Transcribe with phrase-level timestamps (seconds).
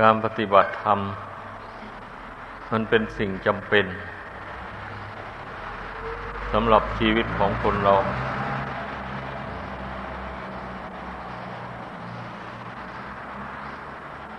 [0.00, 0.98] การปฏิบัติธรรม
[2.70, 3.86] มันเป็นสิ่งจำเป็น
[6.52, 7.94] สำหรับชีวิตของคนเรา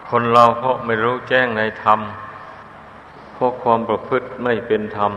[0.10, 2.00] คนเราเพราะไม่รู้แจ้งในธรรม
[3.34, 5.12] เพราะความประพฤติไม่เป็นธรรม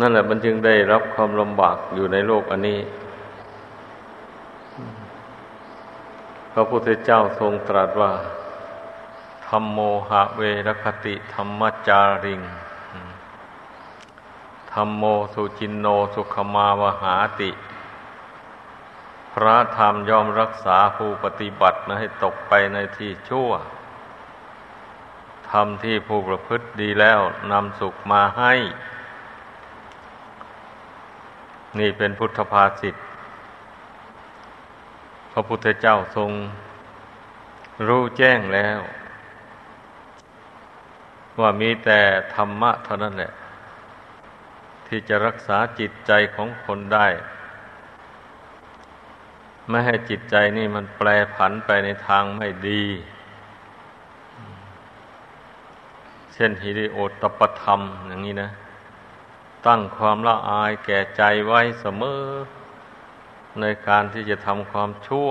[0.00, 2.78] นั่นแหละมันจึงได้รับความลำบากอยู่ในโลกอันนี้
[6.52, 8.12] พระพุทธเจ้าทรงตรัสว่า
[9.50, 12.40] ธรรมโมหะเวรคติธรรมจาริง
[14.72, 15.04] ธรรมโม
[15.34, 17.50] สุจินโนสุขมาวหาติ
[19.34, 23.50] พระธรรมยอมรักษาผู้ปฏิบัตินะให้ตกไปในที่ชั่ว
[25.50, 27.20] ธรรมที่ผู้ประพฤติดีแล้ว
[27.52, 28.54] นำสุขมาให้
[31.78, 32.94] นี่เป็นพุทธภาษิต
[35.32, 36.30] พระพุทธเจ้าทรง
[37.86, 38.80] รู้แจ้งแล้ว
[41.40, 42.00] ว่ามีแต่
[42.34, 43.32] ธรรมะเท่านั้นแหละ
[44.86, 47.08] ที่จะรักษาจิตใจของคนได้
[49.68, 52.82] ไม่ให้จิตใจนี่มันแปรผันไปในทางไม่ดี
[56.32, 58.50] เช่นฮิริโอตปธรรมอย่างนี้นะ
[59.66, 62.22] ตั้งความละอายแก่ใจไว้เสมอ
[63.60, 65.30] ในการที่จะทำความชั่ว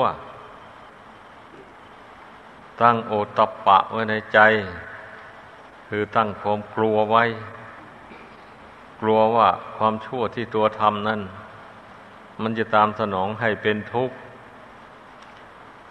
[2.82, 4.40] ตั้งโอตปะไว้ในใจ
[5.90, 7.24] คือตั้งความกลัวไว้
[9.02, 11.22] กลัวว่าความชั่วที่ตัวทำนั้น
[12.42, 14.16] มันจะตามสนองให้เป็นทุกข์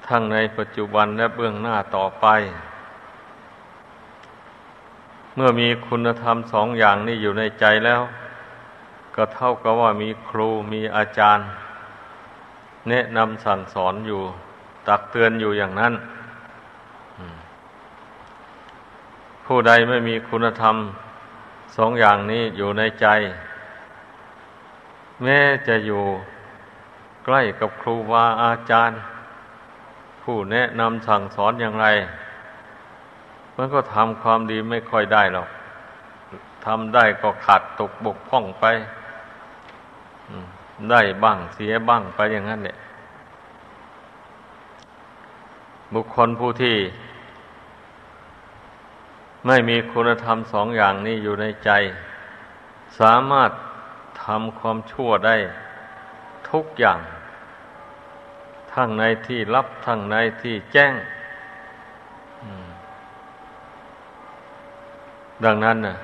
[0.07, 2.27] ทั้งในปัจจุบันและเบื้องหน้าต่อไป
[5.35, 8.03] เมื่อมีคุณธรรมสองอย่างนี้อยู่ในใจแล้ว
[9.15, 11.47] ก็เท่ากับว่ามีครูมีอาจารย์
[12.89, 14.23] แนะนำสั่งสอนอยู่
[14.89, 15.95] ตักเตือนอยู่อย่างนั้น
[19.51, 20.77] ผู้ใดไม่มีคุณธรรม
[21.77, 23.07] สองอย่างนี้อยู่ในใจ
[25.23, 25.39] แม้
[25.69, 26.03] จะอยู่
[27.25, 28.99] ใกล้กับครูบาอาจารย์
[30.23, 31.87] ผู้แนะนำสั่งสอนอย่างไร
[33.57, 35.49] มันก็ทำความดีไม่ค่อยได้หรอก
[36.67, 38.65] ทำได้ก็ขาดตกบกพร่องไป
[40.91, 42.77] ได้บ้างเสียบ้างไปอย่างนั้นเนี่ย
[45.95, 46.77] บุคคลผู้ที่
[49.47, 51.71] ไม่มีคุณธรรมสองอย่างนี้อยู่ในใจ
[53.01, 53.51] สามารถ
[54.25, 55.37] ทำความชั่วได้
[56.51, 57.01] ทุกอย่าง
[58.73, 60.95] ทั้งในที่ลับทั้งในที่แจ้ง
[65.45, 65.97] ดังนั้นนะ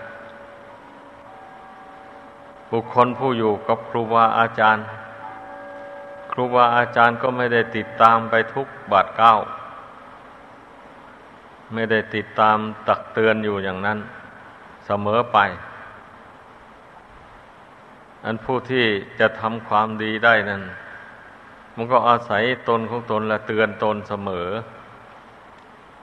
[2.71, 4.85] บุคคลผู้อยู่กับครูบาอาจารย์
[6.33, 9.35] ครูบาอาจารย์ก็ไม่ได้ติดตามไปทุกบาทเก้า
[11.75, 12.59] ไม่ได้ติดตาม
[12.89, 13.99] ตักเตือนอยู่อย่างนั้น
[14.87, 15.39] เสมอไป
[18.25, 18.87] อันผู้ที่
[19.21, 20.63] จะทำความดีได้นั้น
[21.75, 24.49] มันก็อาศัยตนของตนและเตือนตนเสมอ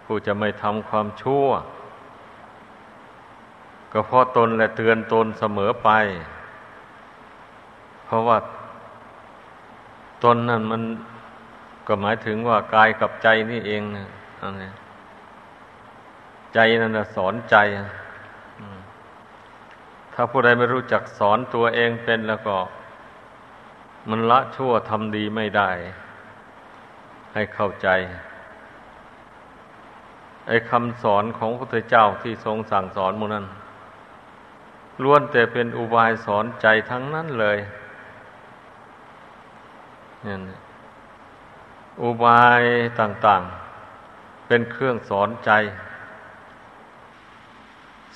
[0.06, 1.48] ผู้จะไม่ทำความชั่ว
[3.92, 5.90] ก็เพราะตนและเตือนตนเสมอไป
[8.06, 8.38] เพราะว่า
[10.24, 10.82] ตนนั่นมัน
[11.88, 14.08] ก็หมายถึงว่ากายกับใจนี่เองนะ
[14.42, 14.64] อะไร
[16.54, 17.56] ใจนั่นสอนใจ
[20.14, 22.56] ถ้าผู้ใดไม่รู้จักสอนตัวเองเป็นแล้วก็
[24.10, 25.70] มันละชั่วทำดีไม่ได้
[27.34, 27.88] ให้เข้าใจ
[30.48, 33.46] ไอ้คำสอนของพระพุทธเจ้าที่ทรงสั่งสอนมูนั้น
[35.04, 37.58] ล้วนแต่เป็นอุบายสอนใจทั้งนั้นเลย
[40.26, 40.40] นี่ย
[42.02, 42.62] อุบาย
[43.00, 43.42] ต่าง
[43.96, 45.52] ๆ เป็นเครื่องสอนใจ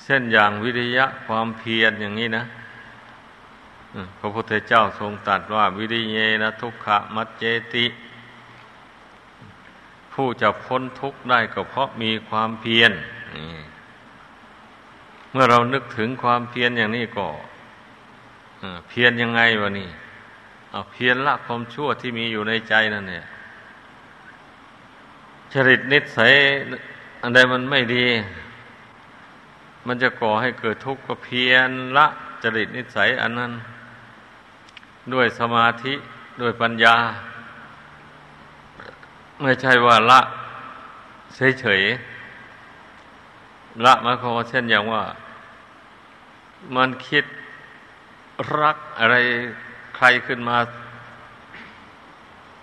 [0.08, 2.44] เช่นอย่างวิริยะความเพียรอย่างนี้นะ
[4.18, 7.44] พระพุทธเจ้าทรงตรัสว่า วิริเยนะทุกขะมัจเจ
[7.74, 7.86] ติ
[10.12, 12.92] ผู้จะพ้นทุกข์ได้ก็เพราะมีความเพียร
[15.32, 17.26] เมื่อเรานึกถึงความเพียรอย่างนี้ก็
[18.88, 19.88] เพียรยังไงวะนี่
[20.92, 23.24] เพียรละความชั่วที่มีอยู่ในใจนั่นเนี่ย
[25.52, 26.32] จริตนิสัย
[27.22, 28.06] อันใดมันไม่ดี
[29.86, 32.06] มันจะก่อให้เกิดทุกข์ก็เพียรละ
[32.42, 33.52] จริตนิสัยอันนั้น
[35.12, 35.94] ด้วยสมาธิ
[36.40, 36.96] ด้วยปัญญา
[39.42, 40.20] ไม่ใช่ว่าละ
[41.60, 45.02] เฉยๆละมาความว่าเช่นอย่างว่า
[46.76, 47.24] มันคิด
[48.60, 49.16] รักอะไร
[49.96, 50.56] ใครขึ้นมา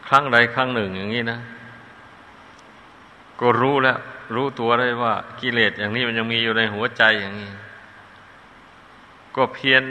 [0.08, 1.40] ครั้งใดครั้งหนึ่งอย่างนี้นะ
[3.40, 3.98] ก็รู้แล้ว
[4.34, 7.52] รู้ตัวได้ว่ากิเลสอย่างนี้มันยังมีอยู่ในหัวใจอย่างนี้
[9.36, 9.84] ก็เพียร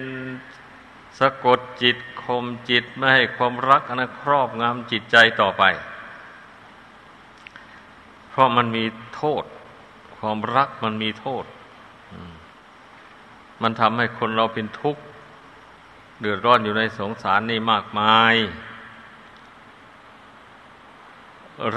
[1.18, 5.64] สะกดจิตข่มจิตไม่ให้ความรักอันนั้นครอบงำจิตใจต่อไป
[8.30, 8.84] เพราะมันมี
[9.16, 9.44] โทษ
[10.16, 11.44] ความรักมันมีโทษ
[13.62, 15.02] มันทำให้คนเราเป็นทุกข์
[16.20, 18.34] เดือดร้อนอยู่ในสงสารนี่มากมาย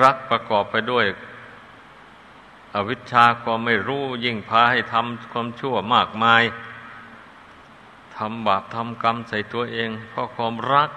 [0.02, 1.06] รักประกอบไปด้วย
[2.75, 6.44] อวิชชาความไม่รู้ยิ่งพาให้ทำความชั่วมากมาย
[8.16, 10.89] ทำบาปทำกรรมใส่ตัวเอง เพราะความรัก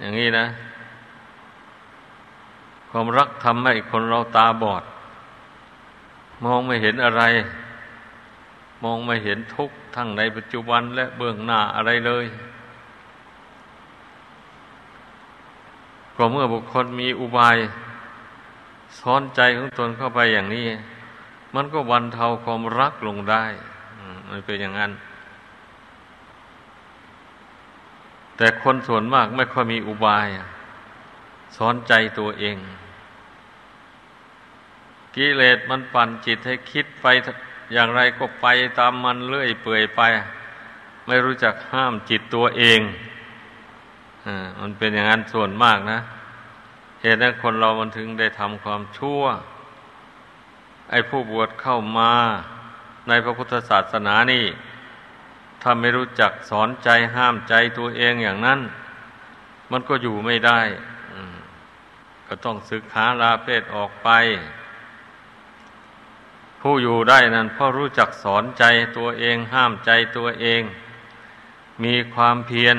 [0.00, 0.46] อย่างนี้นะ
[2.90, 4.84] ความรักทำให้คนเราตาบอด
[6.44, 7.22] มองไม่เห็นอะไร
[8.84, 12.26] มองไม่เห็นทุกข์ทั้งในปัจจุบันและเบื้องหน้าอะไรเลย
[16.16, 17.56] ก็เมื่อบุคคลมีอุบาย
[18.98, 20.66] ซ้อนใจของตนเข้าไปอย่างนี้
[21.54, 23.44] มันก็บรรเทาความรักลงได้
[24.30, 24.92] มันเป็นอย่างนั้น
[28.36, 30.26] แต่คนส่วนมากไม่ค่อยมีอุบาย
[31.56, 32.56] สอนใจตัวเอง
[35.14, 37.06] กิเลสมันปั่นจิตให้คิดไป
[37.72, 38.46] อย่างไรก็ไป
[38.78, 40.00] ตามมันเลื่อยเปื่อยไป
[41.06, 42.80] ไม่รู้จักห้ามจิตตัวเอง
[44.26, 44.28] อ
[44.60, 45.98] มันเป็นอย่างนั้นส่วนมากนะ
[47.06, 49.22] เหตุนั้นคนเรามันถึงได้ทำความชั่ว
[50.90, 52.12] ไอ้ผู้บวชเข้ามา
[53.08, 54.44] ในพระพุทธศาสนานี่
[55.62, 58.60] ถ้าไม่รู้จักสอนใจห้ามใจตัวเองอย่างนั้น
[59.70, 60.60] มันก็อยู่ไม่ได้
[62.26, 64.08] ก็ต้องศึกษาลาเพศออกไป
[66.60, 68.64] ผู้อยู่ได้นั้นเพราะรู้จักสอนใจ
[68.96, 70.62] ตัวเอง ห้ามใจตัวเอง
[71.84, 72.76] มีความเพียร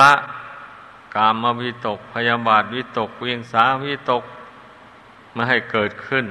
[0.00, 0.12] ละ
[1.16, 4.24] กามวิตก พยาบาทวิตก เวียงสาวิตก
[5.32, 6.24] ไม่ให้เกิดขึ้น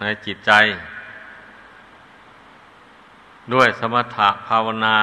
[0.00, 0.52] ในจิตใจ
[3.52, 4.96] ด้วยสมถะภาวนา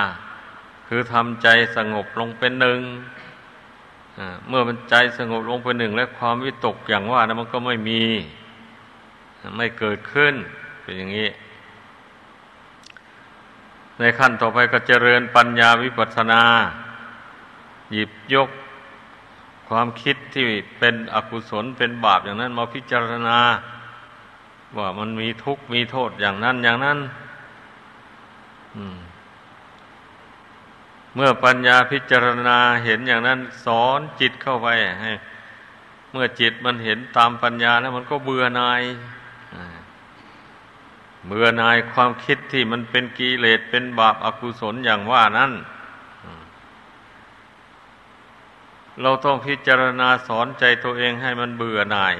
[0.87, 2.79] คือทำใจสงบลงเป็นหนึ่ง
[4.47, 8.03] เมื่อมันใจสงบลงเป็นหนึ่ง และความวิตกอย่างว่านะมันก็ไม่มี
[9.57, 10.33] ไม่เกิดขึ้น
[10.81, 11.29] เป็นอย่างนี้
[13.99, 16.43] ในขั้นต่อไปก็เจริญปัญญาวิปัสสนา
[17.93, 18.49] หยิบยก
[19.73, 20.43] ความคิดที่
[20.79, 23.39] เป็นอกุศลเป็นบาปอย่างนั้น มาพิจารณา
[24.77, 26.99] ว่ามันมีทุกข์มีโทษอย่างนั้นอย่างนั้น
[31.15, 34.67] เมื่อปัญญาพิจารณาเห็นอย่างนั้น สอนจิตเข้าไป
[35.01, 35.11] ให้
[36.11, 38.81] เมื่อจิตมันเห็นตามปัญญาแล้วมันก็เบื่อหน่าย
[41.27, 45.51] เบื่อหน่ายความคิดที่มันเป็นกิเลสเป็นบาปอากุศลอย่างว่านั้น
[49.01, 52.15] เราต้องพิจารณาสอนใจตัวเองให้มันเบื่อหน่าย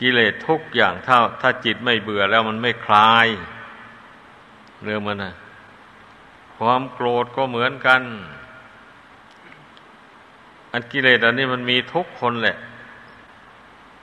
[0.00, 3.28] กิเลสทุกอย่างถ้าถ้าจิตไม่เบื่อแล้วมันไม่คลาย
[4.82, 5.32] เรื่องมันนะ
[6.56, 8.02] ความโกรธก็เหมือนกัน
[10.72, 12.56] อันกิเลสอันนี้มันมีทุกคนแหละ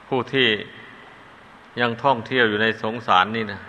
[0.08, 0.48] ผู้ที่
[1.80, 3.62] ยังท่องเที่ยวอยู่ในสงสารนี่นะ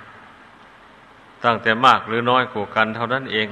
[1.44, 3.48] ตั้งแต่มากหรือน้อยกว่ากันเท่านั้นเอง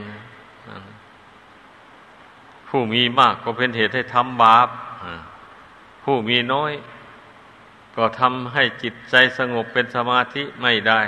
[2.68, 4.68] ผู้มีมากก็เป็นเหตุให้ทำบาป
[6.04, 6.72] ผู้มีน้อย
[7.96, 11.02] ก็ทำให้จิตใจสงบเป็นสมาธิไม่ได้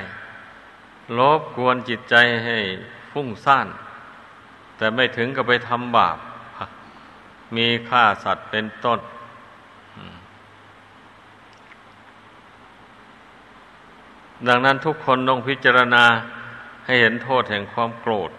[1.18, 2.14] ลบกวนจิตใจ
[2.44, 2.58] ให้
[3.12, 3.66] ฟุ้งซ่าน
[4.76, 6.18] แต่ไม่ถึงกับไปทำบาป
[7.56, 9.00] มีฆ่าสัตว์เป็นต้น
[14.48, 16.04] ดังนั้นทุกคนต้องพิจารณา
[16.86, 18.30] ให้เห็นโทษแห่งความโกรธ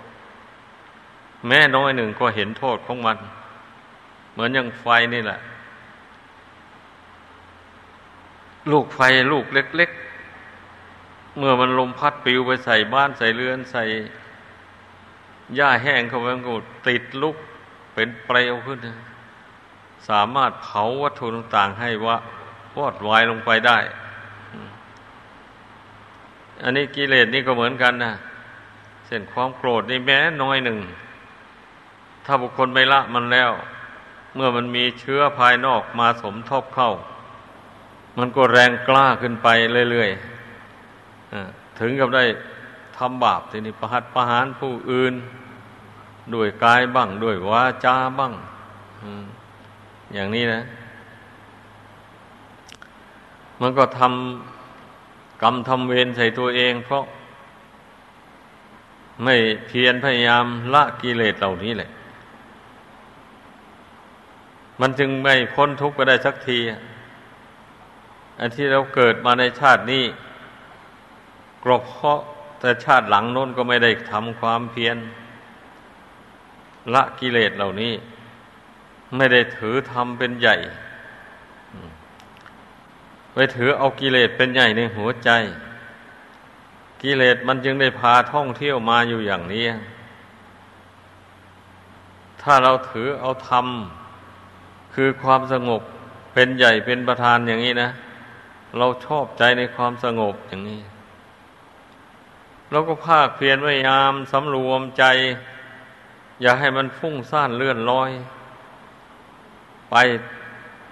[1.48, 3.18] แม้น้อยหนึ่งก็เห็นโทษของมัน
[4.32, 5.40] เหมือนอย่างไฟนี่แหละ
[8.72, 9.00] ลูกไฟ
[9.34, 9.92] ลูกเล็ก
[11.38, 13.84] เมื่อมันลมพัดปิวไปใส่บ้านใส่เรือนใส่
[15.56, 16.54] หญ้าแห้งเข้าไปมันก็
[16.88, 17.38] ติดลุก
[17.94, 18.80] เป็นเปลวขึ้น
[20.10, 22.18] สามารถเผาวัตถุต่างๆให้วะ
[22.78, 23.78] วอดวายลงไปได้
[26.64, 28.14] อันนี้กิเลสนี่ก็เหมือนกันนะ
[29.08, 30.78] เส้นความโกรธนี่แม้น้อยหนึ่ง
[32.26, 33.52] ถ้าบุคคลไม่ละมันแล้ว
[34.36, 36.92] เมื่อมันมีเชื้อภายนอกมาสมทบเข้า
[38.18, 39.48] มันก็แรงกล้าขึ้นไป
[39.92, 42.24] เรื่อยๆถึงกับได้
[42.98, 45.14] ทำบาปทีนี้ประหัตประหารผู้อื่น
[46.34, 48.34] ด้วยกายบ้าง ด้วยวาจาบ้าง
[50.14, 50.62] อย่างนี้นะ
[53.62, 57.04] มันก็ทำกรรมทำเวรใส่ตัวเอง เพราะ
[59.24, 59.36] ไม่
[59.68, 61.90] เพียรพยายามละกิเลสเหล่านี้แหละ
[64.82, 66.60] มันจึงไม่พ้นทุกข์ก็ได้สักที
[68.40, 70.06] อันที่เราเกิดมาในชาตินี้
[71.64, 72.20] กรบเพราะ
[72.60, 74.98] แต่ชาติหลังโน้นก็ไม่ได้ทำความเพียร
[76.94, 77.94] ละกิเลสเหล่านี้
[79.16, 80.56] ไม่ได้ถือทำเป็นใหญ่
[83.34, 85.30] ไปถือเอากิเลสเป็นใหญ่ในหัวใจ
[87.04, 89.66] กิเลสมันจึงได้พาท่องเที่ยวมาอยู่อย่างนี้
[92.42, 93.68] ถ้าเราถือเอาธรรม
[94.94, 95.82] คือความสงบ
[96.34, 97.90] เป็นใหญ่เป็นประธานอย่างนี้นะ
[98.78, 100.82] เราชอบใจในความสงบอย่างนี้
[102.72, 105.04] เราก็ภาคเพียรพยายามสำรวมใจ
[106.42, 108.12] อย่าให้มันฟุ้งซ่านเลื่อนลอย
[109.92, 109.96] ไป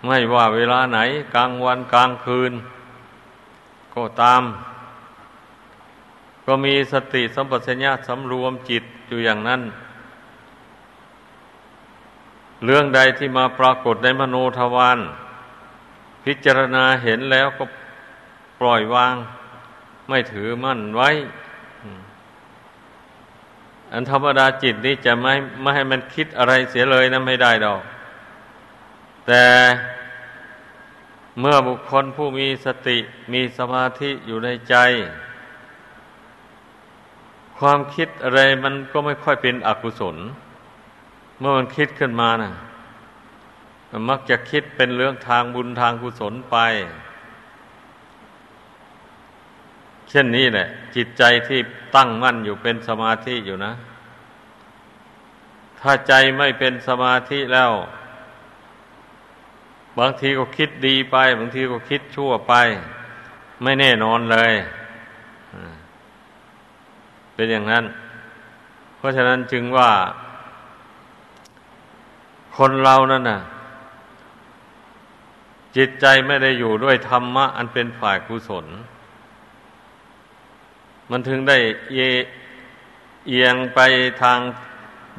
[0.05, 0.99] ไม่ว่าเวลาไหน
[1.35, 2.53] กลางวันกลางคืน
[3.93, 4.43] ก็ตาม
[6.45, 9.61] ก็มีสติสัมปชัญญะสำรวมจิตอยู่อย่างนั้น
[12.65, 14.99] เรื่องใดที่มาปรากฏในมโนทวาร
[16.25, 17.63] พิจารณาเห็นแล้วก็
[18.59, 19.15] ปล่อยวาง
[20.09, 21.09] ไม่ถือมั่นไว้
[23.93, 27.81] อันธรรมดาจิตนี้จะไม่ไม่ให้มันคิดอะไรเสียเลยนะไม่ได้ดอก
[29.27, 29.45] แต่
[31.39, 32.97] เมื่อบุคคลผู้มีสติ
[33.33, 34.75] มีสมาธิอยู่ในใจ
[37.59, 40.17] ความคิดอะไรมันก็ไม่ค่อยเป็นอกุศล
[41.39, 42.53] เมื่อมันคิดขึ้นมานะ่ะ
[43.91, 46.57] มันมักจะคิดเป็นเรื่องทางบุญทางกุศลไป
[50.09, 51.59] เช่นนี้แหละ จิตใจที่
[51.95, 53.73] ตั้งมั่นอยู่เป็นสมาธิอยู่นะ
[55.79, 57.71] ถ้าใจไม่เป็นสมาธิแล้ว
[59.99, 62.53] บางทีก็คิดดีไป บางทีก็คิดชั่วไป
[63.63, 64.53] ไม่แน่นอนเลย
[67.33, 67.85] เป็นอย่างนั้น
[68.97, 69.91] เพราะฉะนั้นจึงว่า
[72.57, 73.39] คนเรานั่นน่ะ
[75.75, 78.65] จิตใจไม่ได้อยู่ด้วยธรรมะ อันเป็นฝ่ายกุศล
[81.09, 81.57] มันถึงได้
[81.91, 83.79] เอียงไป
[84.21, 84.39] ทาง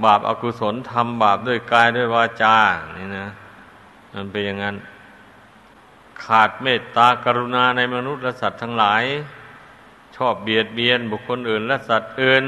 [0.04, 2.56] บาปอากุศลทำบาปด้วยกายด้วยวาจา
[2.98, 3.28] นี่นะ
[4.14, 4.76] มันเป็นอย่างนั้น
[6.24, 9.02] ขาดเมตตากรุณาในมนุษย์และสัตว์ทั้งหลาย
[10.16, 12.44] ชอบเบียดเบียนบุคคลอื่นและสัตว์อื่น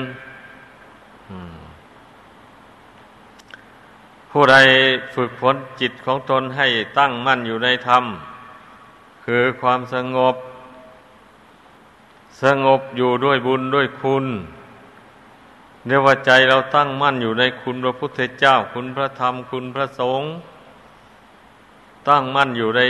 [4.35, 4.57] ผู้ใด
[5.15, 6.67] ฝึกฝนจิตของตนให้
[6.99, 8.05] ตั้งมั่นอยู่ในธรรม
[9.25, 10.37] คือความสงบ
[12.43, 14.27] สงบอยู่ด้วยบุญด้วยคุณ
[15.87, 20.31] เรียกว่าใจเราตั้งมั่นอยู่ในคุณพระพุทธเจ้า คุณพระธรรม คุณพระสงฆ์
[22.09, 22.81] ตั้งมั่นอยู่ใน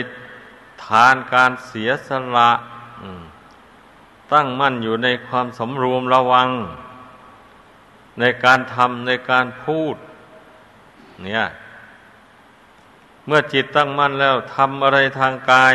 [0.85, 2.51] ฐานการเสียสละ
[4.33, 6.49] ตั้งมั่นอยู่ในความสำรวมระวัง
[8.21, 9.97] ในการทำในการพูด
[11.25, 11.43] เนี่ย
[13.27, 15.75] เมื่อจิตตั้งมั่นแล้วทำอะไรทางกาย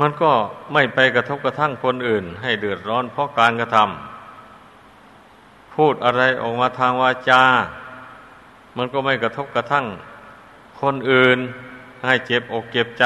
[0.00, 0.30] มันก็
[0.72, 7.42] ไม่ไปกระทบกระทั่งคนอื่น ให้เดือดร้อนเพราะการกระทำพูดอะไรออกมาทางวาจา
[8.76, 9.86] มันก็ไม่กระทบกระทั่ง
[10.80, 11.38] คนอื่น
[12.06, 13.04] ให้เจ็บอกเจ็บใจ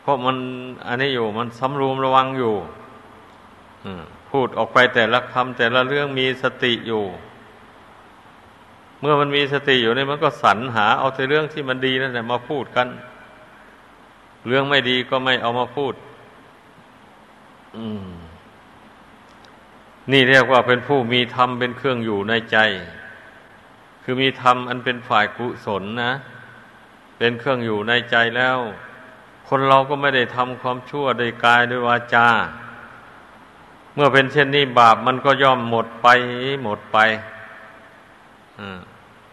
[0.00, 0.36] เพราะมัน
[0.86, 2.54] อันนี้อยู่มันสำรวมระวังอยู่
[4.30, 7.02] พูดออกไปแต่ละคำแต่ละเรื่องมีสติอยู่
[9.02, 12.88] เมื่อมันมีสติอยู่นี่มันก็สรรหาเอาแต่เรื่องที่มันดีนั่นแหละมาพูดกัน
[14.46, 15.94] เรื่องไม่ดีก็ไม่เอามาพูด
[20.12, 22.58] นี่เรียกว่าเป็นผู้มีธรรมเป็นเครื่องอยู่ในใจ
[24.02, 26.12] คือมีธรรมอันเป็นฝ่ายกุศลนะ
[27.18, 28.58] เป็นเครื่องอยู่ในใจแล้ว
[29.48, 32.28] คนเราก็ไม่ได้ทำความชั่วโดยกายด้วยวาจา
[33.94, 36.08] เมื่อเป็นเช่นนี้บาปมันก็ย่อมหมดไป
[36.62, 36.98] หมดไป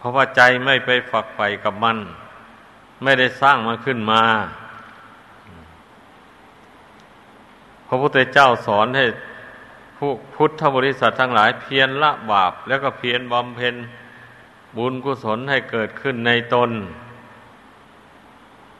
[0.00, 1.98] เพราะว่าใจไม่ไปฝักใฝ่กับมัน
[3.02, 4.22] ไม่ได้สร้างมันขึ้นมา
[7.86, 9.04] พระพุทธเจ้าสอนให้
[9.96, 13.74] ผู้พุทธบริษัททั้งหลายเพียรละบาป แล้วก็เพียรบำเพ็ญ
[14.76, 16.70] บุญกุศลให้เกิดขึ้นในตน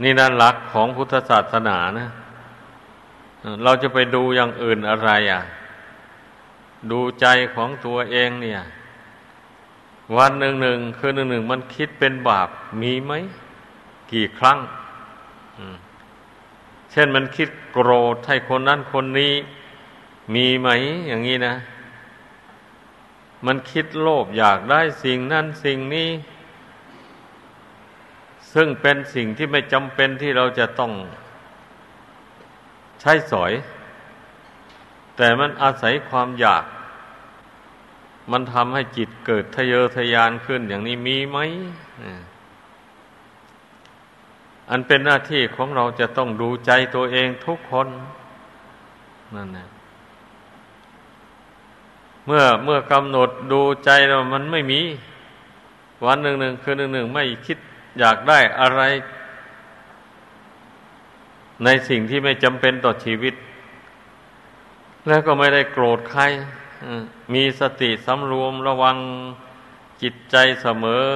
[0.03, 2.09] นี่นั่นหลักของพุทธศาสนานะ
[3.65, 5.43] เราจะไปดูอย่างอื่นอะไรอะ
[6.91, 8.61] ดูใจของตัวเองเนี่ย
[10.17, 12.49] วันหนึ่งหนึ่งคือหนึ่งหนึ่งมันคิดเป็นบาป
[12.83, 13.13] มีไหม
[14.13, 14.59] กี่ครั้ง
[16.91, 19.35] เช่นมันคิดโกรธให้คนนั้นคนนี้
[20.35, 20.69] มีไหม
[21.09, 21.55] อย่างนี้นะ
[23.47, 26.09] มันคิดโลภอยากได้สิ่งนั้นสิ่งนี้
[28.53, 30.93] ซึ่งเป็นสิ่งที่ไม่จำเป็นที่เราจะต้อง
[33.01, 33.53] ใช้สอย
[35.17, 36.65] แต่มันอาศัยความอยาก
[38.31, 41.39] มันทำให้จิตเกิดทะเยอทะยานขึ้นอย่างนี้มีไหม
[44.71, 47.89] อันเป็นหน้าที่ของเราจะต้องดูใจตัวเองทุกคน
[49.35, 49.69] นั่นนะ
[52.27, 54.81] เมื่อเมื่อกำหนดดูใจเรามันไม่มี
[56.07, 57.59] วันหนึ่งหนึ่งคือหนึ่งหนึ่งไม่คิด
[57.99, 58.83] อยากได้อะไร
[61.65, 63.35] ในสิ่งที่ไม่จำเป็นต่อชีวิต
[65.09, 66.23] แล้วก็ไม่ได้โกรธใคร
[67.33, 68.97] มีสติสำรวมระวัง
[70.03, 71.07] จิตใจเสมอ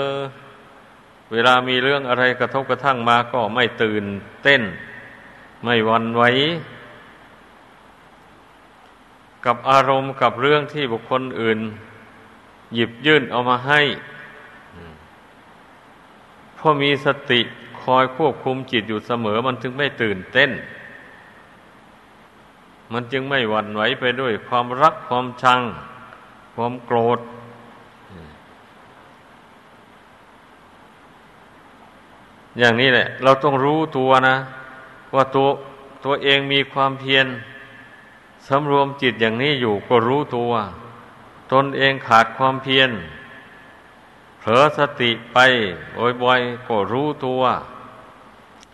[1.33, 4.05] เวลามีเรื่องอะไรกระทบกระทั่งมาก็ไม่ตื่น
[4.43, 4.63] เต้น
[5.65, 6.23] ไม่วันไหว
[9.45, 11.59] กับอารมณ์กับเรื่องที่บุคคลอื่น
[12.75, 13.81] หยิบยื่นเอามาให้
[16.57, 17.41] เพราะมีสติ
[17.83, 20.51] คอยควบคุมจิตอยู่เสมอมันถึงไม่ตื่นเต้น
[22.95, 25.61] มันจึงไม่หวั่นไหวไปด้วยความรักความชัง
[26.55, 27.21] ความโกรธ
[32.59, 34.37] อย่างนี้แหละ เราต้องรู้ตัวนะ
[35.15, 35.49] ว่าตัว
[36.05, 37.27] ตัวเองมีความเพียร
[38.49, 40.53] สำรวมจิตอย่างนี้อยู่ก็รู้ตัว
[41.53, 42.91] ตนเองขาดความเพียร
[44.39, 45.39] เผลอสติไป
[46.23, 47.43] บ่อยๆก็รู้ตัว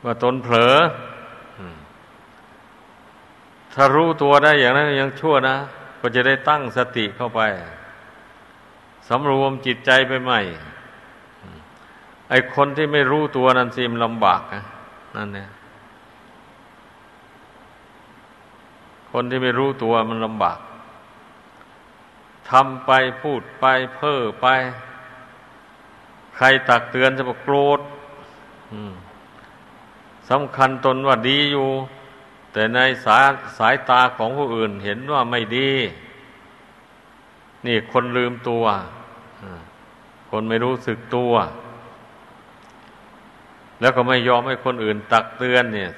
[0.04, 0.74] ว่าตนเผลอ
[3.82, 5.56] ถ้ารู้ตัวได้อย่างนั้นยังชั่วนะ
[6.00, 7.40] ก็จะได้ตั้งสติเข้าไป
[9.08, 10.40] สำรวมจิตใจไปใหม่
[12.28, 14.62] ไอคนที่ไม่รู้ตัวนั้นสิมลำบากนะ
[15.16, 15.48] นั่นเนี่ย
[19.12, 20.58] คนที่ไม่รู้ตัวมันลำบาก
[22.50, 22.90] ทำไป
[23.22, 24.46] พูดไป เพ้อไป
[26.36, 27.80] ใครตักเตือนจะบอกโกรธ
[30.30, 31.68] สำคัญตนว่าดีอยู่
[32.52, 33.24] แต่ในสาย
[33.58, 35.70] สายตาของผู้อื่นเห็นว่าไม่ดี
[37.66, 38.64] นี่คนลืมตัว
[40.30, 41.32] คนไม่รู้สึกตัว
[43.80, 45.90] แล้วก็ไม่ยอมให้คนอื่นตักเตือนเนี่ย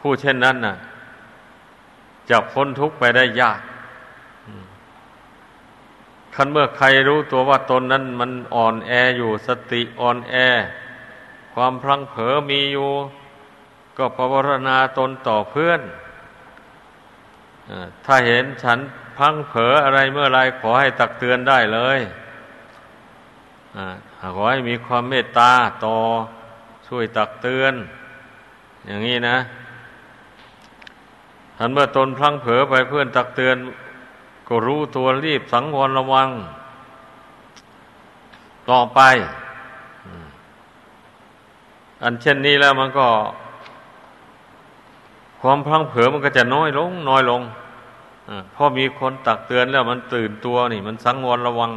[0.00, 0.76] ผู้เช่นนั้นน่ะ
[2.30, 3.60] จะพ้นทุกข์ไปได้ยาก
[6.34, 10.34] คันเมื่อใครรู้ตัวว่าตนนั้นมันอ่อนแออยู่สติอ่อนแอ
[11.54, 12.90] ความพลังเผลอมีอยู่
[13.96, 14.34] ก็ภาว
[14.68, 15.80] นาตนต่อเพื่อน
[18.04, 18.78] ถ้าเห็นฉัน
[19.18, 22.00] พังเผลออะไรเมื่อไรขอให้ตักเตือนได้เลย
[24.34, 25.52] ขอให้มีความเมตตา
[25.84, 25.96] ต่อ
[26.86, 27.74] ช่วยตักเตือน
[28.86, 29.38] อย่างนี้นะ
[31.58, 33.56] ทันเมื่อตนพลังเผลอไปเพื่อนตักเตือน
[34.48, 36.28] ก็รู้ตัวรีบสังวรระวัง
[38.70, 39.00] ต่อไป
[42.02, 43.08] อันเช่นนี้แล้วมันก็
[45.48, 47.42] ความพลังเผลอมันก็จะน้อยลง น้อยลง
[48.54, 51.70] พอมีคนตักเตือนแล้วมันตื่นตัวนี่ มันสังวรระวัง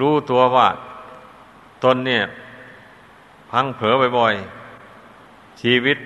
[0.00, 0.68] รู้ตัวว่า
[1.84, 2.22] ตนเนี่ย
[3.50, 5.98] พังเผลอบ่อยๆ ชีวิต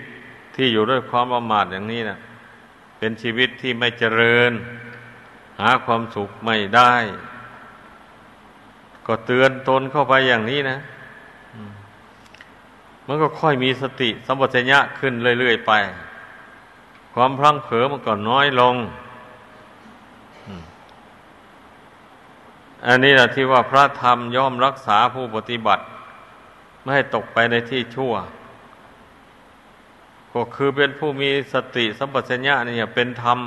[0.54, 2.16] ที่อยู่ด้วยความประมาทอย่างนี้นะ
[2.98, 4.52] เป็นชีวิตที่ไม่เจริญ
[5.60, 6.92] หาความสุขไม่ได้
[9.06, 10.76] ก็เตือนตนเข้าไปอย่างนี้นะ
[13.06, 15.72] มันก็ค่อยมีสติสัมปชัญญะขึ้นเรื่อยๆไป
[17.14, 18.76] ความพลั้งเผลอมันก็น้อยลง
[22.86, 25.82] อันนี้แหละที่ว่าพระธรรมย่อมรักษาผู้ปฏิบัติ
[26.82, 28.14] ไม่ให้ตกไปในที่ชั่ว
[30.34, 33.38] ก็คือเป็นผู้มีสติสัมปชัญญะนี่เป็นธรรม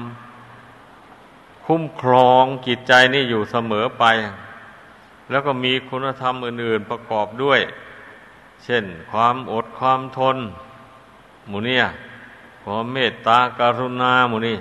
[1.66, 4.06] คุ้มครองจิตใจนี่อยู่เสมอไป
[5.30, 7.60] แล้วก็มีคุณธรรมอื่น ๆประกอบด้วย
[8.64, 10.38] เช่นความอดความทน
[11.48, 11.84] หมูเนี่ย
[12.64, 14.58] ความเมตตาการุณาหมูนี่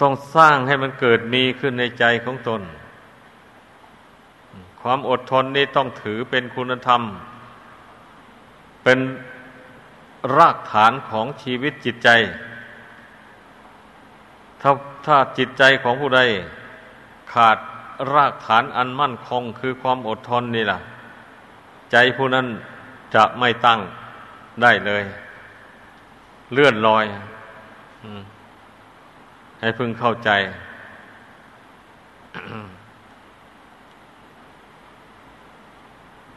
[0.00, 2.62] ต้องสร้างให้มันเกิดมีขึ้นในใจของตน
[4.80, 7.02] ความอดทนนี่ต้องถือเป็นคุณธรรม
[8.84, 8.98] เป็น
[10.36, 12.08] รากฐานของชีวิตจิตใจ
[14.60, 14.70] ถ้า
[15.06, 16.20] ถ้าจิตใจของผู้ใด
[17.32, 17.58] ขาด
[18.12, 20.78] รากฐานอันมั่นคงคือความอดทนนี่ล่ะ
[21.92, 22.46] ใจผู้นั้น
[23.14, 23.80] จะไม่ตั้ง
[24.62, 25.04] ได้เลย
[26.52, 27.04] เลื่อนลอย
[29.60, 30.30] ให้พึงเข้าใจ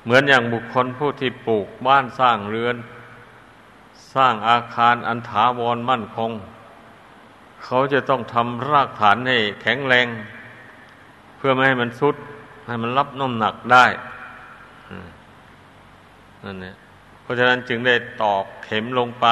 [0.03, 2.75] เหมือนอย่างบุคคลผู้ที่ปลูกบ้านสร้างเรือน
[4.13, 6.31] สร้างอาคารอันถาวรมั่นคง
[7.63, 10.07] เขาจะต้องทำรากฐานให้แข็งแรง
[11.37, 12.15] เพื่อไม่ให้มันสุด
[12.67, 13.85] ให้มันรับน้ำหนักได้
[16.45, 16.75] นั่นเนี่ย
[17.21, 19.27] เพราะฉะนั้นจึงได้ตอกเข็มลงไป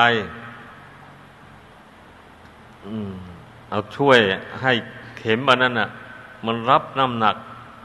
[3.70, 4.20] เอาช่วย
[4.62, 4.74] ให้
[5.18, 5.90] เข็มมันนั้นน่ะ
[6.46, 7.36] มันรับน้ำหนัก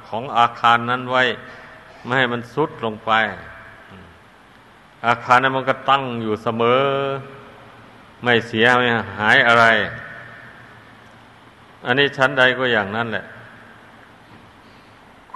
[0.08, 1.22] ของอาคารนั้นไว้
[2.04, 3.11] ไม่ให้มันสุดลงไป
[5.06, 6.82] อาคารนั้นมันก็ตั้งอยู่เสมอ
[8.22, 8.87] ไม่เสียไม่
[9.18, 9.64] หายอะไร
[11.87, 13.24] อันนี้ชั้นใดก็อย่างนั้นแหละ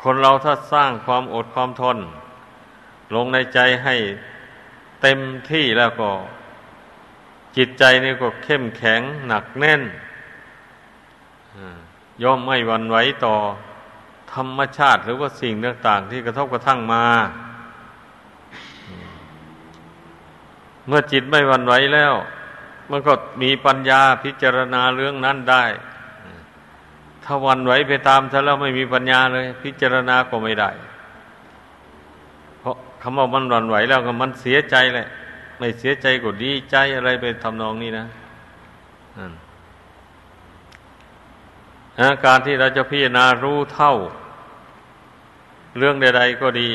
[0.03, 1.99] คนเราถ้าสร้างความอดความทน
[3.15, 3.95] ลงในใจให้
[5.03, 5.19] เต็ม
[5.51, 6.11] ที่แล้วก็
[7.57, 9.83] จิตใจนี่ก็เข้มแข็งหนักแน่น
[12.23, 13.35] ย่อมไม่วันไหวต่อ
[14.33, 17.05] ธรรมชาติหรือว่าสิ่งต่าง ๆ ที่กระทบกระทั่งมา
[20.87, 22.15] เมื่อจิตไม่วันไหวแล้ว
[22.91, 25.65] มันก็มีปัญญาพิจารณาเรื่องนั้นได้
[27.25, 30.71] ถ้าวันไหวไปตามซะแล้วไม่มีปัญญาเลย พิจารณาก็ไม่ได้
[33.09, 35.07] คำว่ามันหวั่นไหวแล้วก็มันเสียใจแหละ
[35.59, 38.07] ไม่เสียใจก็ดีใจอะไรไปทำนองนี้นะ
[42.25, 43.93] การที่เราจะพิจารณารู้เท่า
[45.79, 46.71] เรื่องใด ๆ ก็ดี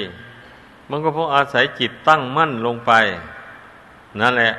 [0.89, 2.91] มันก็เพราะอาศัยจิตตั้งมั่นลงไป
[4.19, 4.53] นั่นแหละ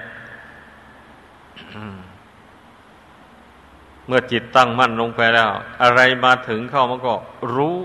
[4.06, 5.50] เมื่อจิตตั้งมั่นลงไปแล้ว
[5.82, 7.14] อะไรมาถึงเข้ามันก็
[7.54, 7.78] รู้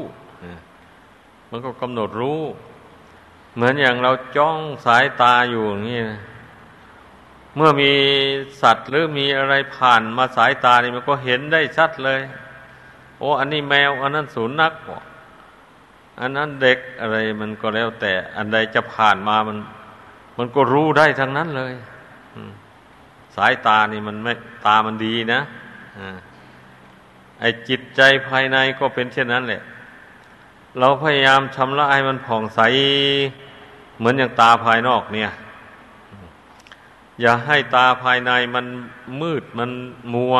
[1.50, 2.41] มันก็กำหนดรู้
[3.58, 6.02] เหมือนอย่างเราจ้องสายตาอยู่อย่างนี้
[7.56, 7.91] เมื่อมี
[8.62, 12.22] สัตว์หรือมีอะไรผ่านมาสายตานี่มันก็เห็นได้ชัดเลย
[13.20, 14.74] โอ้อันนี้แมว อันนั้นสุนัข
[16.20, 19.58] อันนั้นเด็กอะไรมันก็แล้วแต่ อันใดจะผ่านมามัน
[20.38, 21.74] มันก็รู้ได้ทั้งนั้นเลย
[23.36, 24.34] สายตานี่มันไม่
[24.65, 25.41] ตามันดีนะ
[27.39, 29.62] ไอ้จิตใจภายในก็เป็นเช่นนั้นแหละ
[30.80, 32.60] เราพยายามชำระให้มันผ่องใส
[33.98, 35.32] เหมือนอย่างตาภายนอกเนี่ย
[37.22, 38.66] อย่าให้ตาภายในมัน
[39.22, 39.72] มืดมัน
[40.14, 40.36] มัว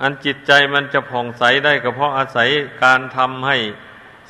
[0.00, 2.48] อันจิตใจมันจะผ่องใสได้ก็เพราะอาศัย
[2.82, 3.56] การทำให้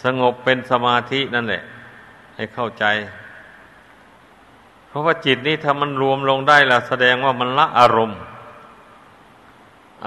[0.05, 1.63] สงบเป็นสมาธินั่นแหละ
[2.37, 2.85] ให้เข้าใจ
[4.89, 8.21] เพราะว่าจิตนี้ถ้ามันรวมลงได้ล่ะ แสดงว่ามันละอารมณ์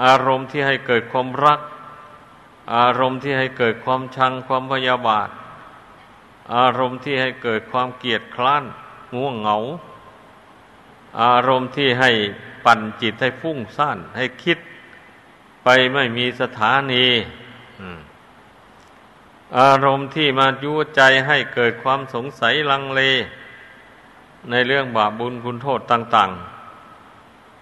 [0.04, 1.60] อารมณ์ที่ให้เกิดความรัก
[2.76, 5.28] อารมณ์ที่ให้เกิดความชังความพยาบาท
[6.52, 8.64] อารมณ์ที่ให้เกิดความเกียดคร้าน
[9.14, 9.56] ง่วงเหงา
[11.22, 12.10] อารมณ์ที่ให้
[12.64, 14.58] ปั่นจิตให้ฟุ้งซ่านให้คิด
[15.64, 17.06] ไปไม่มีสถานี
[19.58, 23.00] อารมณ์ที่มายุใจให้เกิดความสงสัยลังเล
[24.50, 26.30] ในเรื่องบาปบุญคุณโทษต่าง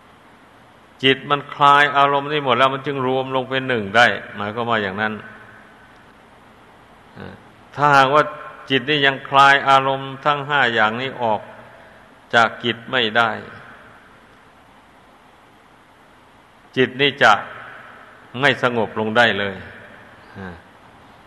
[0.07, 5.13] ๆ จิตมันคลายอารมณ์นี้หมดแล้วมันจึงรวมลงเป็นหนึ่งได้ หมายก็มาอย่างนั้น
[7.75, 8.23] ถ้าหากว่า
[8.71, 11.41] จิตนี่ยังคลายอารมณ์ทั้งห้าอย่างนี้ออก
[12.35, 13.31] จากจิตไม่ได้
[16.77, 17.33] จิตนี่จะ
[18.41, 19.57] ไม่สงบลงได้เลย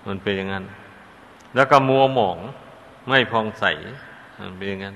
[0.08, 0.65] มันเป็นอย่างนั้น
[1.56, 2.38] แล้วก็มัวหมอง
[3.10, 3.65] ไม่พองใส
[4.39, 4.95] มันเป็นอย่างนั้น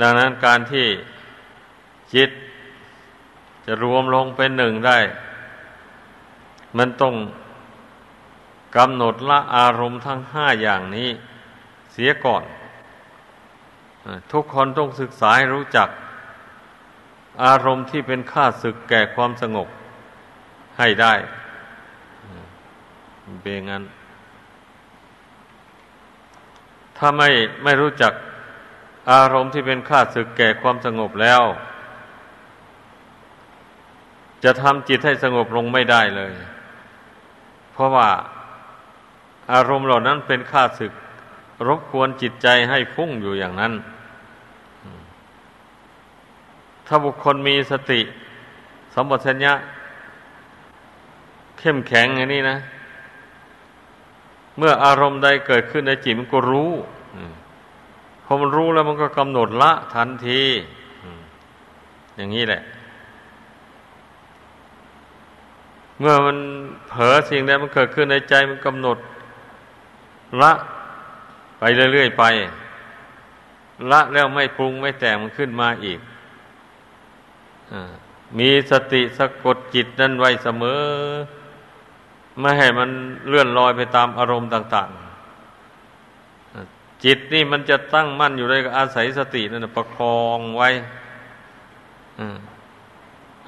[0.00, 0.86] ดังนั้นการที่
[2.14, 2.30] จิต
[3.66, 4.98] จะรวมลงเป็นหนึ่งได้
[6.78, 7.14] มันต้อง
[8.76, 11.08] กำหนดละอารมณ์ทั้งห้าอย่างนี้
[11.92, 12.44] เสียก่อน
[14.32, 15.88] ทุกคนต้องศึกษาให้รู้จัก
[17.44, 19.68] อารมณ์ที่เป็นค่าศึกแก่ความสงบ
[20.78, 21.14] ให้ได้
[23.42, 23.82] เป็นงั้น
[26.98, 27.28] ถ้าไม่
[27.64, 28.12] ไม่รู้จัก
[29.12, 31.42] อารมณ์ที่เป็นข้าศึกแก่ความสงบแล้ว
[34.44, 36.32] จะทำจิตให้สงบลงไม่ได้เลย
[37.72, 38.08] เพราะว่า
[39.52, 40.92] อารมณ์เหล่านั้นเป็นข้าศึก
[41.66, 43.72] รบกวนจิตใจให้ฟุ้งอยู่อย่างนั้น
[46.86, 48.00] ถ้าบุคคลมีสติ
[48.94, 49.52] สมบัติญะ
[51.58, 52.56] เข้มแข็งอย่างนี้นะ
[54.58, 56.72] เมื่ออารมณ์ใดเกิดขึ้นในจิตมันก็รู้
[58.24, 60.42] พอมันรู้แล้วมันก็กำหนดละทันที
[62.16, 62.62] อย่างนี้แหละ
[65.98, 66.36] เมื่อมัน
[66.88, 68.98] เผลอสิ่งใดมันเกิดขึ้นในใจมันกำหนด
[70.42, 70.52] ละ
[71.58, 72.24] ไปเรื่อยๆไป
[73.90, 76.00] ละแล้วไม่ปรุงไม่แต่งมันขึ้นมาอีก
[78.38, 80.82] มีสติสะกดจิตนั้นไว้เสมอ
[82.40, 82.90] ไม่ให้มัน
[83.28, 84.90] เลื่อนลอยไปตามอารมณ์ต่าง
[86.16, 90.70] ๆ จิตนี่มันจะตั้งมั่นอยู่เลยอาศัยสตินั่นประคองไว้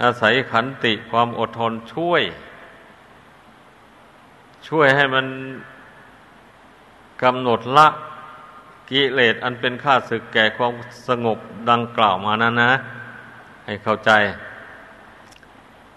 [0.02, 2.22] อาศัยขันติความอดทนช่วย
[4.68, 5.26] ช่วยให้มัน
[7.22, 7.88] กำหนดละ
[8.90, 10.72] กิเลสอันเป็นข้าศึกแก่ความ
[11.08, 11.38] สงบ
[11.70, 12.72] ดังกล่าวมานั้นนะ
[13.64, 14.10] ให้เข้าใจ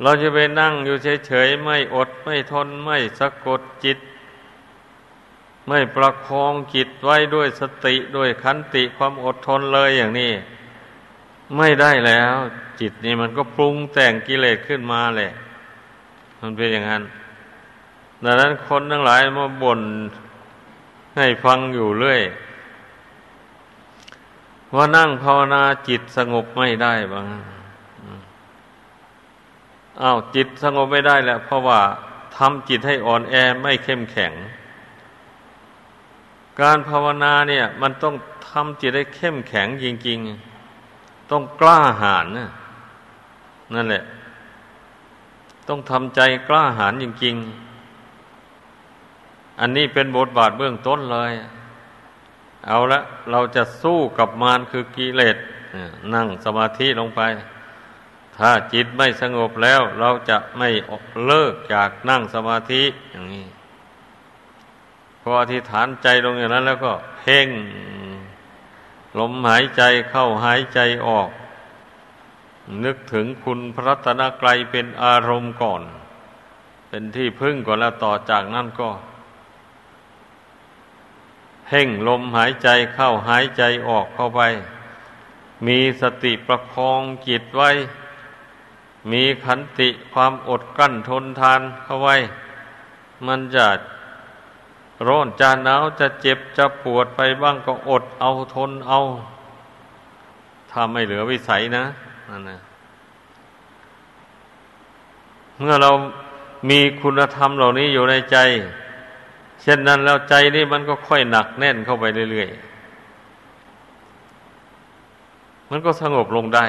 [0.02, 0.96] เราจะไปนั่งอยู่
[1.28, 3.98] เฉยๆ ไม่อดไม่ทนไม่สะกดจิต
[5.68, 10.32] ไม่ประคองจิตไว้ด้วยสติด้วยขันติความอดทนเลยอย่างนี้
[11.58, 12.36] ไม่ได้แล้ว
[12.80, 15.32] จิตนี่มันก็ปรุงแต่งกิเลสขึ้นมาแหละ
[16.40, 17.04] มันเป็นอย่างนั้น
[18.24, 19.82] ดังนั้นคนทั้งหลายมาบ่น
[21.20, 22.22] ให้ฟังอยู่เรื่อย
[24.76, 27.26] ว่านั่งภาวนาจิตสงบไม่ได้บ้าง
[30.02, 31.80] อ้าวจิตสงบไม่ได้แหละเพราะว่า
[32.38, 34.34] ทำจิตให้อ่อนแอไม่เข้มแข็ง
[36.62, 38.16] การภาวนาเนี่ย มันต้อง
[38.50, 40.20] ทำจิตให้เข้มแข็งจริง
[40.76, 42.50] ๆ ต้องกล้าหาญนะ
[43.74, 44.04] นั่นแหละ
[45.68, 47.69] ต้องทำใจกล้าหาญจริง ๆ
[49.60, 51.34] อันนี้เป็นบทบาทเบื้องต้นเลย
[52.68, 53.00] เอาละ
[53.32, 55.38] เราจะสู้กับมารคือกิเลส
[56.14, 57.22] นั่งสมาธิลงไป
[58.38, 60.70] ถ้าจิตไม่สงบแล้ว เราจะไม่
[61.26, 63.48] เลิกจากนั่งสมาธิอย่างนี้
[65.22, 67.48] พออธิษฐานใจลงอย่างนั้น แล้วก็เพ่ง
[69.20, 71.30] ลมหายใจเข้าหายใจออก
[72.84, 75.82] นึกถึงคุณพระรัตนกรเป็นอารมณ์ก่อน
[76.90, 78.90] เป็นที่พึ่งก่อนแล้วต่อจากนั้นก็
[81.72, 84.42] เพ่งลมหายใจเข้าหายใจออกเข้าไป
[85.66, 87.70] มีสติประคองจิตไว้
[89.12, 92.16] มีขันติความอดกั้นทนทานเข้าไว้
[93.26, 93.68] มันจะ
[95.08, 99.00] ร้อนจะหนาวจะเจ็บจะปวดไปบ้างก็อดเอาทนเอา
[100.72, 101.84] ถ้าไม่เหลือวิสัยนะ
[102.30, 102.58] นั่นนะ
[105.58, 105.92] เมื่อเรา
[106.70, 108.38] มีคุณธรรมเหล่านี้อยู่ในใจ
[109.62, 116.66] เช่นนั้นแล้วใจนี่มันก็ค่อยหนักแน่นเข้าไปเรื่อยๆ มันก็สงบลงได้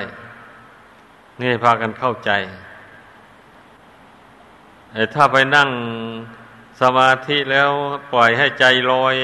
[1.40, 2.30] นี่พากันเข้าใจ
[4.92, 5.68] แต่ถ้าไปนั่ง
[6.80, 7.70] สมาธิแล้ว
[8.12, 9.16] ปล่อยให้ใจลอย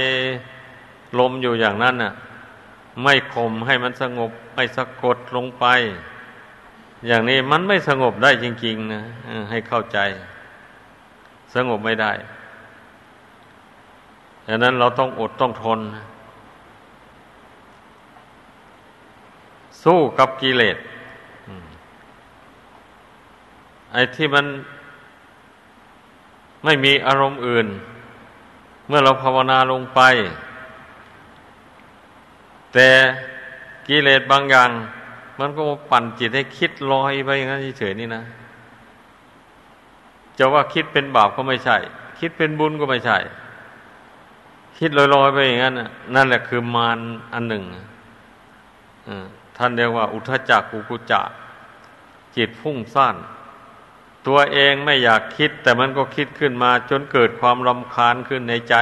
[1.18, 2.12] ลมอยู่อย่างนั้นน่ะ
[3.02, 5.66] ไม่ข่มให้มันสงบไม่สะกดลงไป
[7.06, 9.02] อย่างนี้มันไม่สงบได้จริง ๆ นะ
[9.50, 9.98] ให้เข้าใจ
[11.54, 12.12] สงบไม่ได้
[14.46, 15.80] ดังนั้นเราต้องอดต้องทน
[19.82, 20.76] สู้กับกิเลส
[23.92, 24.46] ไอ้ที่มัน
[26.64, 27.66] ไม่มีอารมณ์อื่น
[28.88, 30.00] เมื่อเราภาวนาลงไป
[32.72, 32.88] แต่
[33.88, 34.70] กิเลสบางอย่าง
[35.38, 38.22] มันก็ปั่นจิตให้คิดลอยไปอย่างนั้นเฉยๆนี่นะ
[40.38, 41.76] จะว่าคิดเป็นบาปก็ไม่ใช่
[42.20, 43.18] คิดเป็นบุญก็ไม่ใช่
[44.78, 45.74] คิดลอยๆไปอย่างนั้น
[46.14, 46.98] นั่นแหละคือมาร
[47.32, 47.64] อันหนึ่ง
[49.56, 51.22] ท่านเรียกว่า อุทจักกุกุจะ
[52.36, 53.16] จิตฟุ้งซ่าน
[54.26, 58.74] ตัวเองไม่อยากคิด แต่มันก็คิดขึ้นมา จนเกิดความรำคาญขึ้นในใจ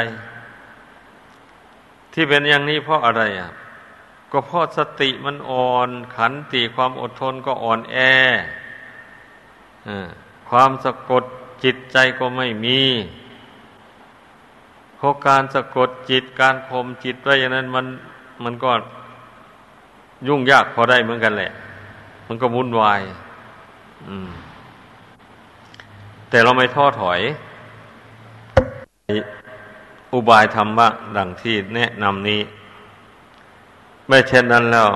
[2.13, 3.51] ที่เป็นอย่างนี้เพราะอะไรอะ
[4.33, 7.97] ก็เพราะสติมันอ่อน ขันติความอดทนก็อ่อนแอ
[10.49, 11.25] ความสะกด
[11.65, 12.81] จิตใจก็ไม่มี
[15.05, 17.87] ราะการสะกดจิตการข่มจิตไว้อย่างนั้นมัน
[18.45, 18.71] มันก็
[20.29, 21.51] ยุ่งยากพอได้เหมือนกันแหละ
[22.29, 23.01] มันก็วุ่นวาย
[26.31, 27.21] แต่เราไม่ท้อถอย
[30.13, 32.41] อุบายธรรมะดังที่แนะนำนี้
[34.09, 34.91] ไม่เช่นนั้นแล้ว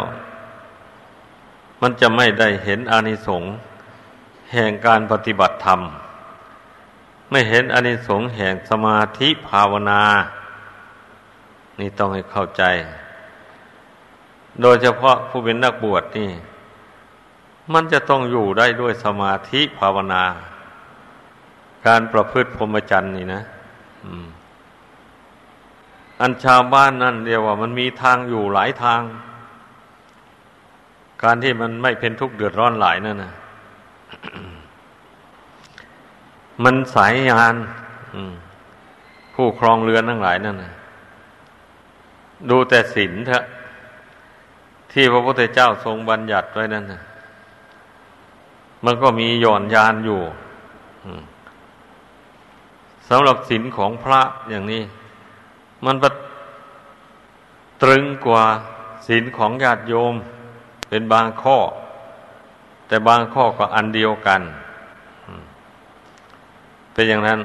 [1.80, 3.50] มันจะไม่ได้เห็นอานิสงส์
[4.52, 5.80] แห่งการปฏิบัติธรรม
[7.30, 10.02] ไม่เห็นอานิสงส์แห่งสมาธิภาวนา
[11.78, 12.62] นี่ต้องให้เข้าใจ
[14.62, 16.30] โดยเฉพาะผู้เป็นนักบวชนี่
[17.72, 20.24] มันจะต้องอยู่ได้ด้วยสมาธิภาวนา
[21.86, 23.42] การประพฤติพรหมจรรย์นี่นะ
[26.20, 29.02] อันชาวบ้านนั่นเดียวว่า มันมีทางอยู่หลายทาง
[31.22, 33.32] การที่มันไม่เป็นทุกข์เดือดร้อนหลายนั่นนะ
[36.64, 37.54] มันสายงาน
[39.34, 40.72] ผู้ครองเรือนทั้งหลายนั่นนะ
[42.50, 43.44] ดูแต่ศีลเถอะ
[44.92, 47.00] ที่พระพุทธเจ้าทรงบัญญัติไว้นั่นนะ
[48.84, 50.20] มันก็มีหย่อนยานอยู่
[53.08, 54.82] สำหรับศีลของพระอย่างนี้
[55.84, 56.10] มันประ
[57.82, 58.44] ตรึงกว่า
[59.06, 60.14] ศีลของญาติโยม
[60.88, 61.58] เป็นบางข้อ
[62.88, 64.40] แต่บางข้อก็อันเดียวกัน
[66.98, 67.40] เป็นอย่างนั้น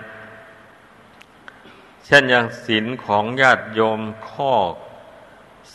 [2.06, 4.52] เช่นอย่างศีลของญาติโยมข้อ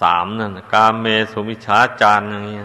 [0.00, 2.58] สามนั่นกาเมสุมิชาจารอย่างนี้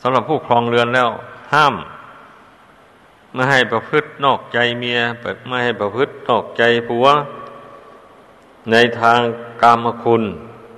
[0.00, 1.08] สำหรับผู้ครองเรือนแล้ว
[1.52, 1.74] ห้าม
[3.34, 4.98] ไม่ให้ประพฤตินอกใจเมีย
[5.48, 7.06] ไม่ให้ประพฤตินอกใจผัว
[8.70, 9.20] ในทาง
[9.62, 10.22] กามคุณ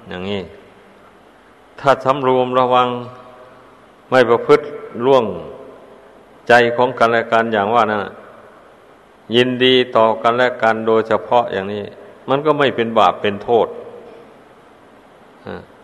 [0.08, 0.42] อย่างนี้
[1.80, 2.88] ถ้าสำรวมระวัง
[4.10, 4.64] ไม่ประพฤติ
[5.04, 5.24] ล่วง
[6.48, 8.02] ใจของกันและกันอย่างว่านะั่น
[9.34, 11.84] ยินดีต่อกันและกันโดยเฉพาะอย่างนี้
[12.28, 13.68] มันก็ไม่เป็นบาปเป็นโทษ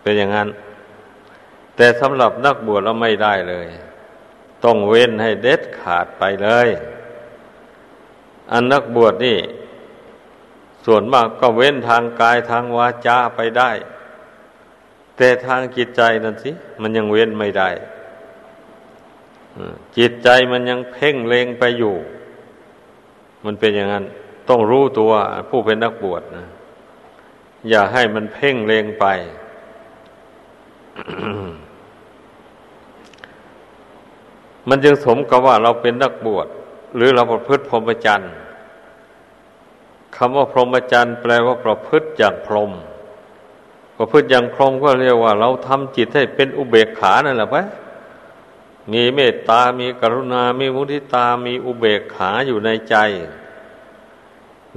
[0.01, 0.49] เป็นอย่างนั้น
[1.75, 3.67] แต่สำหรับนักบวชเราไม่ได้เลย
[4.63, 6.67] ต้องเว้นให้เด็ดขาดไปเลย
[8.51, 9.37] อันนักบวชนี่
[10.85, 13.71] ส่วนมากก็เว้นทางกายทางวาจาไปได้
[15.17, 17.69] แต่ทางจิตใจนั่นสิ มันยังเว้นไม่ได้
[19.97, 21.95] จิตใจมันยังเพ่งเลงไปอยู่
[23.45, 24.05] มันเป็นอย่างนั้น
[24.49, 25.11] ต้องรู้ตัว
[25.49, 26.45] ผู้เป็นนักบวชนะ
[27.69, 29.05] อย่าให้มันเพ่งเลงไป
[34.69, 36.47] มันจึงสมกับว่าเราเป็นนักบวช
[36.95, 38.31] หรือเราประพฤติพรหมจรรย์
[40.17, 42.71] คำว่าพรหมจรรย์แปลว่าประพฤติอย่างพรหม
[43.97, 47.55] ประพฤติอย่างพรหมก็เรียกว่า เราทำจิตให้เป็นอุเบกขานั่นแหละไป
[48.91, 52.95] มีเมตตา มีกรุณา มีมุทิตา มีอุเบกขาอยู่ในใจ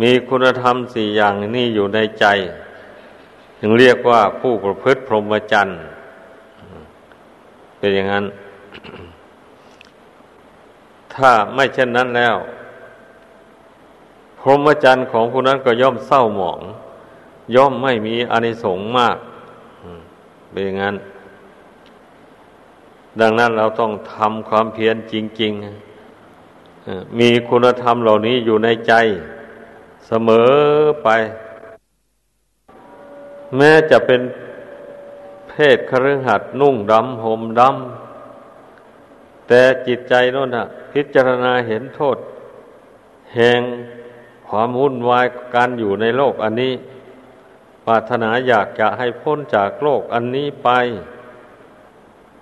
[0.01, 2.27] มีคุณธรรมสี่อย่างนี้อยู่ในใจ
[3.59, 5.79] ถึงเรียกว่าผู้ประพฤติพรหมจรรย์
[7.79, 8.25] เป็นอย่างนั้น
[11.15, 12.37] ถ้าไม่เช่นนั้นแล้ว
[14.41, 16.61] พรหมจรรย์ของผู้นั้นก็ย่อมเศร้าหมอง
[17.55, 19.17] ย่อมไม่มีอานิสงส์มาก
[20.51, 20.95] เป็นอย่างนั้น
[23.21, 25.53] ดังนั้นเราต้องทำความเพียรจริง
[26.37, 28.93] ๆ มีคุณธรรมเหล่านี้อยู่ในใจ
[30.07, 30.51] เสมอ
[31.03, 31.09] ไป
[33.57, 34.21] แม้จะเป็น
[35.49, 42.17] เพศคฤหัสถ์นุ่งดำห่มดำแต่จิตใจนั่นนะพิจารณาเห็นโทษ
[43.35, 43.61] แห่ง
[44.49, 46.75] ความวุ่นวายการอยู่ในโลกอันนี้
[47.87, 50.69] ปรารถนาอยากจะให้พ้นจากโลกอันนี้ไป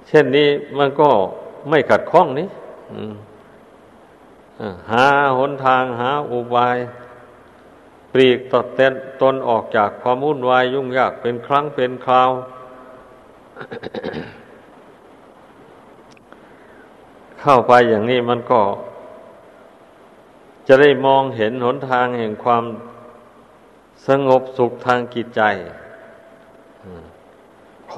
[0.09, 1.11] เช่นนี้มันก็
[1.69, 2.49] ไม่ขัดข้องนี้
[4.91, 5.07] หา
[5.39, 6.77] หนทางหาอุบาย
[8.13, 8.93] ปลีกตัดเต้น
[9.23, 12.31] ตนออกจากความวุ่นวายยุ่งยากเป็นครั้งเป็นคราว
[17.41, 18.61] เข้าไปอย่างนี้มันก็
[20.69, 22.65] จะได้มองเห็นหนทางแห่งความ
[24.07, 25.43] สงบสุขทางจิตใจ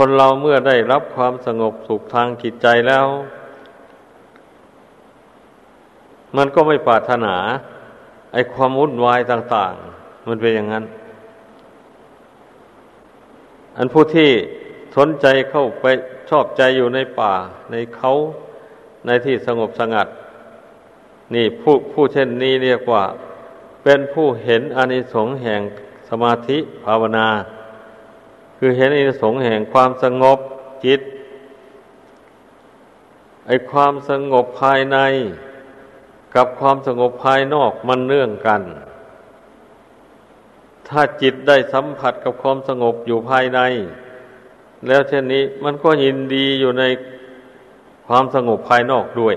[0.03, 3.07] คนเราเมื่อได้รับความสงบสุขทางจิตใจแล้ว
[6.37, 7.37] มันก็ไม่ปรารถนา
[8.33, 10.85] ไอ้ความวุ่นวายต่าง ๆ มันเป็นอย่างนั้น
[13.77, 14.31] อันผู้ที่
[14.97, 15.85] สนใจเข้าไป
[16.31, 17.33] ชอบใจอยู่ในป่า
[17.71, 18.11] ในเขา
[19.07, 20.09] ในที่สงบสงัด
[21.35, 23.05] นี่ผู้ผู้เช่นนี้เรียกว่า
[23.85, 25.61] เป็นผู้เห็นอานิสงส์แห่ง
[26.09, 27.29] สมาธิภาวนา
[28.62, 30.38] คือเห็นอิสงแห่งความสงบ
[30.85, 31.01] จิต
[33.46, 34.99] ไอความสงบภายใน
[36.35, 38.62] กับความสงบภายนอกมันเนื่องกัน
[40.88, 43.61] ถ้าจิตได้สัมผัสกับความสงบอยู่ภายใน
[44.88, 46.85] แล้วเช่นนี้มันก็ยินดีอยู่ใน
[48.07, 49.35] ความสงบภายนอกด้วย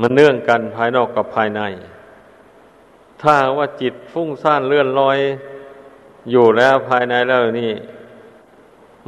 [0.00, 1.62] มันเนื่องกันภายนอกกับภายใน
[3.20, 5.18] ถ้าว่าจิตฟุ้งซ่านเลื่อนลอย
[6.30, 7.72] อยู่แล้วภายในแล้วนี่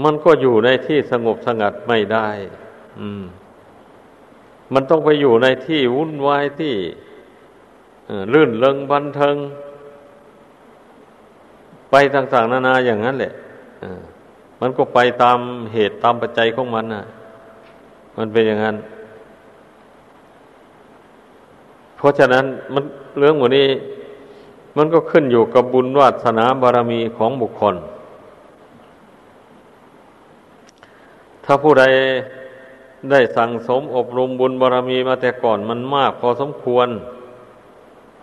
[0.03, 2.29] มันก็อยู่ในที่สงบสงัดไม่ได้
[3.01, 3.25] อืม
[4.75, 6.75] มันต้องไปอยู่ในที่วุ่นวายที่
[8.33, 9.37] ลื่นเริงบันเทิง
[11.91, 13.33] ไปต่าง ๆ นานาอย่างนั้นแหละ
[14.61, 15.39] มันก็ไปตาม
[15.73, 17.03] เหตุตามปัจจัยของมันนะ
[18.17, 18.77] มันเป็นอย่างนั้น
[21.97, 22.85] เพราะฉะนั้นมัน
[23.19, 23.67] เรื่องหมดนี้
[24.77, 27.77] มันก็ขึ้นอยู่กับบุญวาสนาบารมีของบุคคล
[31.45, 31.85] ถ้าผู้ใด
[33.11, 36.89] ได้สั่งสมอบรมบุญบารมีมาแต่ก่อนมันมากพอสมควร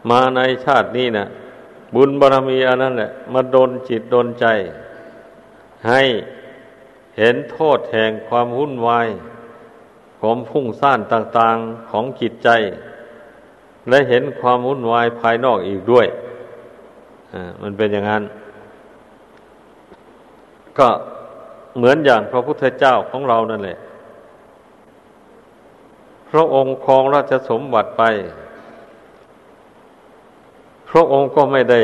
[0.10, 1.28] มาในชาตินี้นะ่ะ
[1.96, 4.46] บุญบารมีอันนั้นแหละมาโดนจิตโดนใจ
[5.88, 6.02] ให้
[7.18, 9.08] เห็นโทษแห่งความวุ่นวาย
[10.20, 12.50] ความพุ่งซ่านต่าง ๆของจิตใจ
[13.90, 16.08] และเห็นความวุ่นวายภายนอกอีกด้วย
[17.62, 18.24] มันเป็นอย่างนั้น
[20.78, 20.90] ก็
[21.78, 23.78] เหมือนอย่างพระพุทธเจ้าของเรานั่นแหละ
[26.30, 28.04] พระองค์ครองราชสมบัติไป
[30.90, 31.82] พระองค์ก็ไม่ได้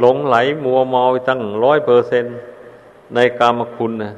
[0.00, 2.24] หลงไหลมัวเมาตั้งร้อยเปอร์เซน
[3.14, 4.12] ในกามคุณนะ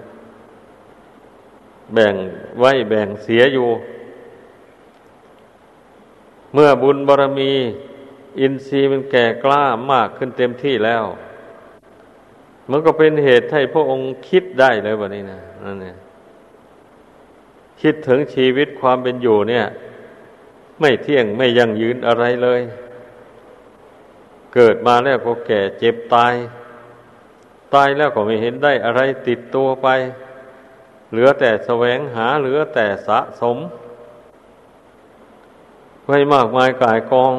[1.95, 2.15] แบ่ง
[2.59, 3.69] ไว้แบ่งเสียอยู่
[6.53, 7.53] เมื่อบุญบารรมี
[8.41, 11.05] อินทรีย์มันแก่กล้ามากขึ้นเต็มที่แล้ว
[12.71, 15.97] มันก็เป็นเหตุให้พระองค์คิดได้เลยวันนี้นะนั่นเนี่ย
[17.81, 19.65] คิดถึงชีวิตความเป็นอยู่เนี่ย
[20.81, 22.61] ไม่เที่ยงไม่ยั่งยืนอะไรเลย
[24.55, 26.35] เกิดมาแล้วก็แก่เจ็บตาย
[27.75, 29.89] ตายแล้วก็ไม่เห็นได้อะไรติดตัวไป
[31.11, 33.57] เหลือแต่แสวงหาเหลือแต่สะสม
[36.07, 37.35] ไว้มากมายกายกอง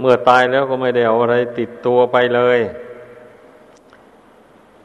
[0.00, 2.58] เมื่อตายแล้วก็ไม่ได้เอาอะไรติดตัวไปเลย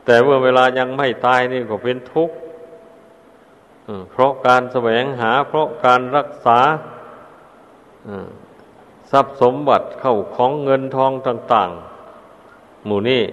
[0.06, 2.36] แต่เมื่อเวลายังไม่ตายนี่ก็เป็นทุกข์
[4.12, 6.60] เพราะการแสวงหา เพราะการรักษา
[9.12, 11.70] ทรัพย์สมบัติเข้าของเงินทองต่าง
[12.28, 13.24] ๆ หมู่นี้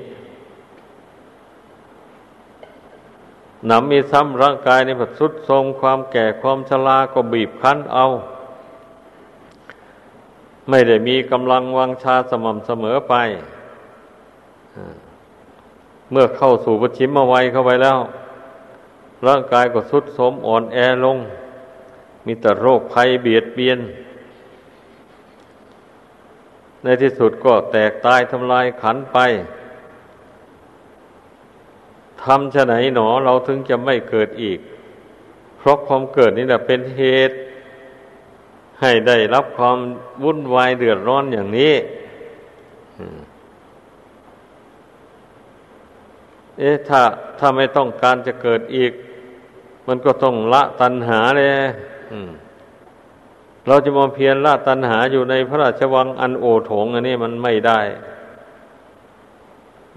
[3.67, 8.07] หนำมีซ้ำร่างกายในผัดสุดทรงความแก่ความชราก็บีบคั้นเอา
[10.69, 13.15] ไม่ได้มีกำลังวังชาสม่ำเสมอไป
[16.11, 17.99] เมื่อเข้าสู่ปชิมมาวัยเข้าไปแล้ว
[19.27, 21.19] ร่างกายก็สุดสมอ่อนแอลง
[22.27, 23.79] มีแต่โรคภัยเบียดเบียน
[26.83, 29.19] ในที่สุดก็แตกตายทำลายขันไป
[32.23, 34.59] ทำชะไหนหนอเราถึงจะไม่เกิดอีก
[35.59, 37.37] เพราะความเกิดนี่แหละเป็นเหตุ
[38.83, 39.79] ให้ได้รับความ
[40.25, 41.75] วุ่นวายเดือดร้อนอย่างนี้
[46.59, 47.01] เอ๊ะถ้า
[47.39, 48.93] ถ้าไม่ต้องการจะเกิดอีก
[49.87, 51.51] มันก็ต้องละตัณหาเลย
[53.67, 57.81] เราจะมาเพียรละตัณหาอยู่ในพระราชวังอันโอโถงอันนี้มันไม่ได้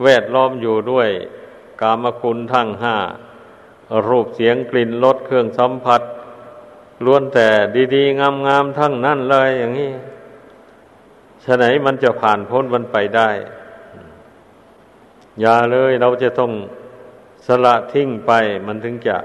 [0.04, 1.10] แวดล้อมอยู่ด้วย
[1.82, 2.96] กามคุณทั้งห้า
[4.08, 6.02] รูปเสียงกลิ่นรสเครื่องสัมผัส
[7.04, 7.48] ล้วนแต่
[7.96, 9.92] ดีๆ งามๆทั้งนั้นเลยอย่างนี้
[11.44, 13.30] ฉะไหนมันจะผ่านพ้นมันไปได้
[15.42, 16.52] อย่าเลยเราจะต้อง
[17.48, 18.32] สละทิ้งไป
[18.68, 19.18] มันถึงจะ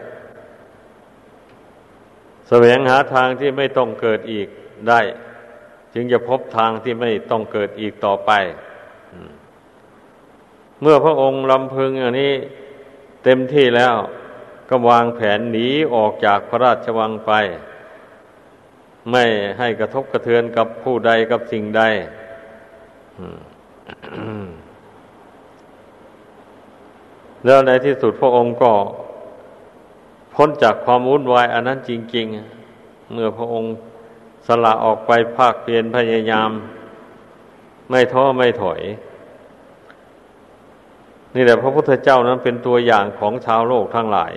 [2.49, 4.49] แสวงหาทางที่ไม่ต้องเกิดอีก
[4.89, 5.01] ได้
[5.95, 8.31] จึงจะพบทางที่ไม่ต้องเกิดอีกต่อไป
[10.81, 12.33] เมื่อพระองค์ลำพึงอันนี้
[13.25, 13.95] เต็มที่แล้ว
[14.71, 17.33] ก็วางแผนหนีออกจากพระราชวังไป
[19.11, 19.25] ไม่
[19.59, 21.83] ให้กระทบกระเทือนกับผู้ใดกับสิ่งใด
[27.45, 28.73] แล้วในที่สุดพระองค์ก็
[30.35, 32.27] พ้นจากความวุ่นวายอันนั้นจริง
[32.71, 33.71] ๆ เมื่อพระองค์
[34.47, 36.51] สละออกไปภาคเพียรพยายาม
[37.91, 38.81] ไม่ท้อไม่ถอย
[41.35, 44.33] นี่แหละพระพุทธเจ้านั้นเป็นตัวอย่างของชาวโลกทั้งหลาย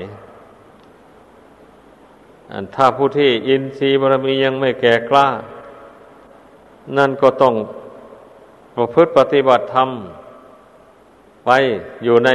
[2.75, 5.27] ถ้าผู้ที่อินทรีย์บารมียังไม่แก่กล้า
[6.97, 7.53] นั่นก็ต้อง
[8.75, 9.89] ประพฤติปฏิบัติธรรม
[11.45, 11.49] ไป
[12.03, 12.29] อยู่ใน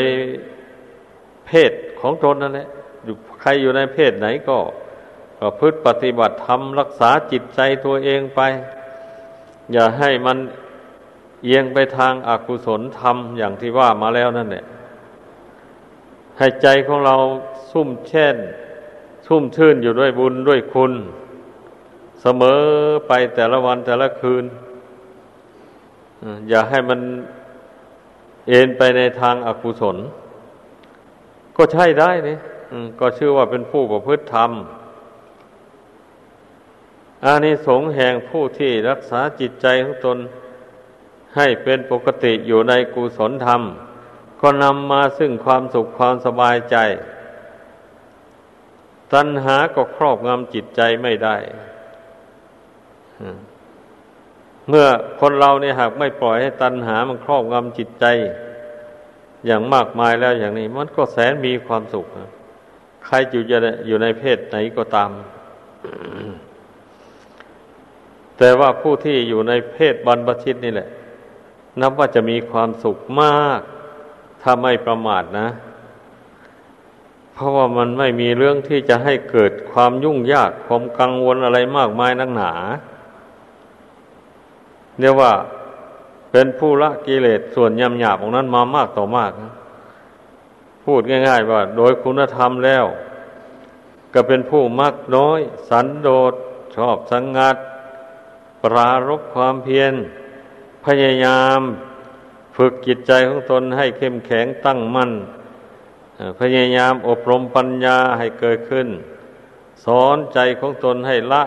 [1.47, 2.69] เพศของตนนั่นแหละ
[3.41, 4.59] ใครอยู่ในเพศไหนก็
[5.41, 8.41] ประพฤติปฏิบัติธรรมรักษาจิตใจตัวเองไป
[9.73, 10.39] อย่าให้มัน
[11.45, 14.65] เอียงไปทางอากุศลธรรมอย่างที่ว่ามาแล้วนั่นแหละ
[16.39, 17.15] ให้ใจของเรา
[17.71, 18.37] ซุ่มแช่น
[19.31, 20.93] ชุ่มชื่นอยู่ด้วยบุญด้วยคุณ
[22.21, 22.61] เสมอ
[23.07, 24.45] ไปแต่ละวันแต่ละคืน
[26.49, 27.01] อย่าให้มัน
[28.49, 29.97] เอ็นไปในทางอากุศล
[31.57, 32.37] ก็ใช่ได้นี่
[33.01, 34.51] ก็ชื่อว่าเป็นผู้ประพฤติธรรม
[37.25, 40.19] อานิสงส์แห่งผู้ที่รักษาจิตใจของตน
[41.37, 43.63] ให้เป็นปกติอยู่ในกุศลธรรม
[44.41, 46.77] ก็นำมาซึ่งความสุขความสบายใจ
[49.15, 51.37] ตัณหาก็ครอบงำจิตใจไม่ได้
[54.69, 54.87] เมื่อ
[55.21, 58.05] คนเราเนี่ยหากไม่ปล่อยให้ตัณหามันครอบงำจิตใจ
[59.47, 62.07] อย่างมากมายแล้วอย่างนี้ มันก็แสนมีความสุข
[63.05, 65.11] ใครอยู่จะอยู่ในเพศไหนก็ตาม
[68.39, 70.89] แต่ว่าผู้ที่อยู่ในเพศบรรพชิตนี่แหละ
[71.81, 73.61] นับว่าจะมีความสุขมาก
[74.43, 75.49] ถ้าไม่ประมาทนะ
[77.41, 82.53] เพราะว่ามันไม่มีเรื่องที่จะให้เกิดความยุ่งยากความกังวลอะไรมากมายนักหนา
[85.01, 85.33] เรียกว่า
[86.33, 89.53] เป็นผู้ละกิเลสส่วนยำหยาบของนั้นมามากต่อมากนะ
[90.85, 92.85] พูดง่าย ๆ ว่า โดยคุณธรรมแล้ว
[94.15, 96.35] ก็เป็นผู้มักน้อย สันโดษ
[96.77, 97.57] ชอบสังงัด
[98.63, 99.93] ปรารบความเพียร
[100.85, 101.61] พยายาม
[102.57, 105.13] ฝึกจิตใจของตนให้เข้มแข็งตั้งมั่น
[106.41, 108.89] พยายามอบรมปัญญาให้เกิดขึ้น
[109.85, 111.43] สอนใจของตนให้ละ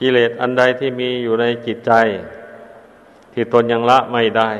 [0.00, 1.92] กิเลสอันใดที่มีอยู่ในจิตใจ
[3.32, 4.50] ที่ตนยังละไม่ได้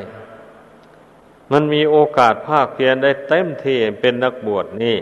[1.52, 4.98] มันมีโอกาสภาคเพียรได้เต็มที่เป็นนักบวชนี่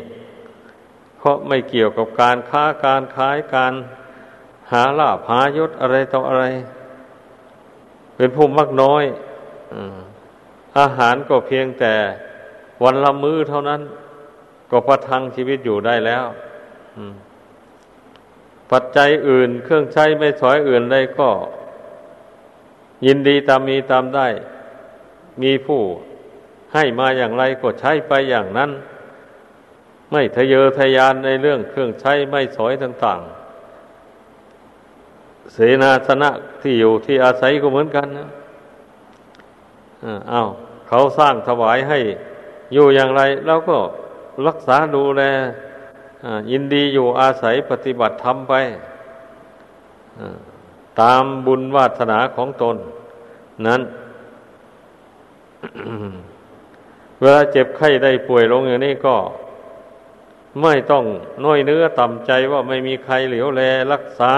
[1.18, 3.74] เพราะไม่เกี่ยวกับการค้าการขายการ
[4.72, 6.44] หาลาภหายศอะไรต่ออะไร
[8.16, 9.04] เป็นผู้มักน้อย
[10.78, 11.94] อาหารก็เพียงแต่
[12.82, 13.80] วันละมื้อเท่านั้น
[14.74, 16.24] ก็ประทังชีวิตอยู่ได้แล้ว
[18.70, 21.28] ปัจจัยอื่นเครื่องใช้ไม่สอยอื่นใดก็
[23.06, 24.28] ยินดีตามมีตามได้
[25.42, 25.82] มีผู้
[26.74, 28.70] ให้มาอย่างไรก็ใช้ไปอย่างนั้น
[30.10, 33.20] ไม่ทะเยอทะยานในเรื่องเครื่องใช้ไม่สอยต่าง
[34.56, 38.28] ๆ เสนาสนะที่อยู่ที่อาศัยก็เหมือนกันนะ
[40.32, 40.48] อ้าว
[40.88, 41.98] เขาสร้างถวายให้
[42.72, 43.76] อยู่อย่างไรเราก็
[44.46, 45.22] รักษาดูแล
[46.50, 48.54] ยินดีอยู่อาศัยปฏิบัติธรรมไป
[51.00, 52.76] ตามบุญวาสนาของตน
[53.66, 53.82] นั้น
[57.20, 59.16] เวลาเจ็บไข้ได้ป่วยลงอย่างนี้ก็
[60.62, 61.04] ไม่ต้อง
[61.44, 63.62] น้อยเนื้อต่ำใจว่าไม่มีใครเหลียวแล
[63.92, 64.32] รักษา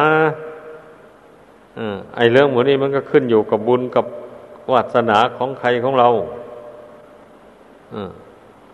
[2.17, 4.07] ไอ้เรื่องหมดนี้มันก็ขึ้นอยู่กับบุญกับ
[4.73, 6.09] วาสนาของใครของเรา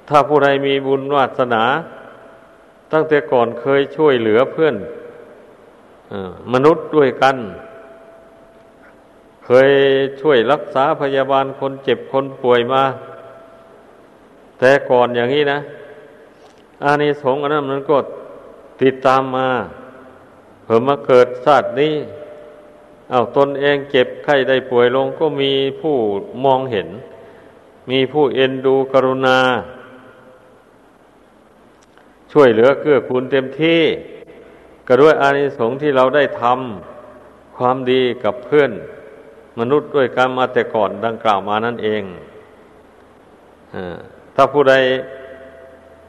[0.09, 1.65] ถ้าผู้ใดมีบุญวาสนา
[2.93, 4.75] ตั้งแต่ก่อนเคยช่วยเหลือเพื่อน
[6.13, 6.15] อ
[6.53, 7.37] มนุษย์ด้วยกัน
[9.45, 9.71] เคย
[10.21, 12.85] ช่วยรักษาพยาบาลคนเจ็บคนป่วยมา
[14.59, 15.59] แต่ก่อนอย่างนี้นะ
[16.85, 17.97] อานิสงส์อันนั้นมันก็
[18.83, 19.49] ติดตามมา
[20.65, 21.95] เพิ่มมาเกิดชาตินี้
[23.11, 25.97] เอาตนเองเจ็บไข้ได้ป่วยลงก็มีผู้
[26.45, 26.89] มองเห็น
[27.91, 29.39] มีผู้เอ็นดูกรุณา
[32.33, 33.83] ช่วยเหลือเกื้อกูลเต็มที่
[34.87, 38.71] ก็ด้วยอานิสงส์ที่เราได้ทำความดีกับเพื่อน
[39.59, 42.03] มนุษย์ด้วยกันมาแต่ก่อนดังกล่าวมานั่นเอง
[44.35, 44.75] ถ้าผู้ใด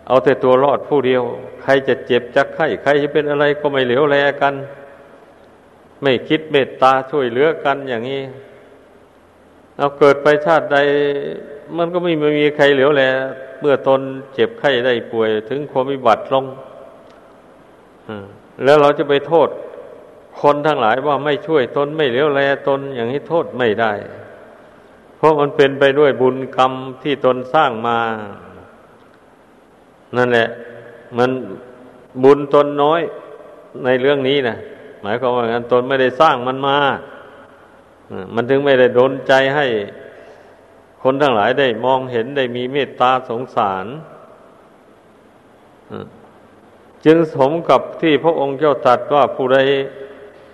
[0.08, 1.24] เอาแต่ตัวรอดผู้เดียว
[1.62, 4.54] ใครจะเจ็บจะไข้ใครจะเป็นอะไรก็ไม่เหลียวแลกัน
[6.02, 8.24] ไม่คิดเมตตาช่วยเหลือกันอย่างนี้
[9.78, 10.78] เอาเกิดไปชาติใด
[11.78, 13.04] มันก็ไม่มีใครเหลียวแล
[13.62, 14.02] เมื่อตน
[14.34, 16.46] เจ็บไข้ได้ป่วยถึงความวิบัติลง
[18.64, 19.50] แล้วเราจะไปโทษ
[20.42, 23.94] คนทั้งหลายว่าไม่ช่วยตนไม่เหลียวแลตนอย่างนี้โทษไม่ได้
[25.18, 26.72] เพราะมันเป็นไปด้วยบุญกรรม
[27.04, 28.00] ที่ตนสร้างมา
[30.18, 30.48] นั่นแหละ
[31.18, 31.30] มัน
[32.24, 33.02] บุญตนน้อย
[33.86, 34.56] ในเรื่องนี้นะ
[35.02, 36.78] หมายความว่ากันตนไม่ได้สร้างมันมา
[38.34, 39.66] มันถึงไม่ได้โดนใจให้
[41.04, 43.86] คนทั้งหลายได้มองเห็นได้มีเมตตาสงสาร
[47.06, 49.58] จึงสมกับที่พระองค์เจ้าตรัสว่าผู้ใด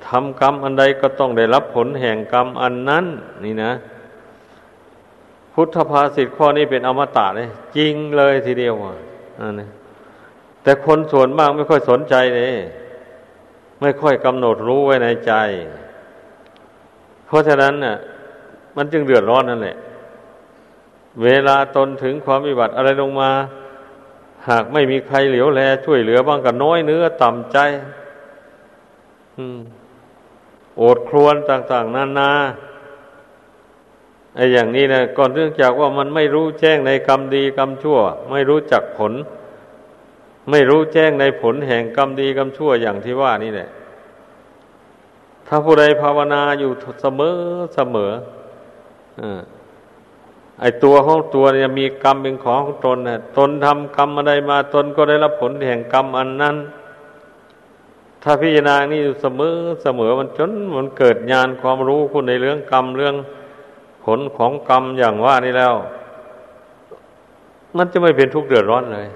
[0.07, 3.05] ทำกรรมอันใดก็ต้องได้รับผลแห่งกรรมอันนั้น
[3.45, 3.71] นี่นะ
[5.53, 8.95] พุทธภาษิตข้อนี้เป็นอมตะเลย จริงเลยทีเดียวอะ
[9.59, 9.61] น
[10.63, 12.53] แต่คนส่วนมากไม่ค่อยสนใจเลย
[13.81, 15.33] ไม่ค่อยกำหนดรู้ไว้ในใจ
[17.27, 17.95] เพราะฉะนั้นน่ะ
[18.77, 19.77] มันจึงเดือดร้อนนั่นแหละ
[21.23, 23.31] เวลาตนถึงความวิบัติอะไรลงมา
[24.49, 27.57] หากไม่มีใครเหลียวแล ช่วยเหลือบ้างก็น้อยเนื้อต่ำใจ
[30.77, 32.31] โอดครวนต่าง ๆ นานา
[34.35, 37.97] ไอ้อย่างนี้นะก่อนเนื่องจากว่ามันไม่รู้แจ้งในกรรมดีกรรมชั่ว
[38.31, 39.13] ไม่รู้จักผล
[40.49, 43.69] ไม่รู้แจ้งในผลแห่งกรรมดีกรรมชั่วอย่างที่ว่านี่แหละ
[45.47, 47.37] ถ้าผู้ใดภาวนาอยู่เสมอ
[47.75, 48.11] เสมอ
[49.19, 49.39] อ
[50.59, 56.55] ไอตัวของตัวเนี่ยมีกรรมเป็นของของตนน่ะตนทำกรรมอะไรมาตนก็ได้รับผลแห่งกรรมอันนั้น
[58.23, 63.15] ถ้าพิจารณานี่เสมอเสมอมันจนมันเกิดญาณความรู้คุณในเรื่องกรรมเรื่อง
[64.03, 65.73] ผลของกรรมอย่างว่านี่แล้ว
[67.77, 69.07] มันจะไม่เป็นทุกข์เดือดร้อนเลย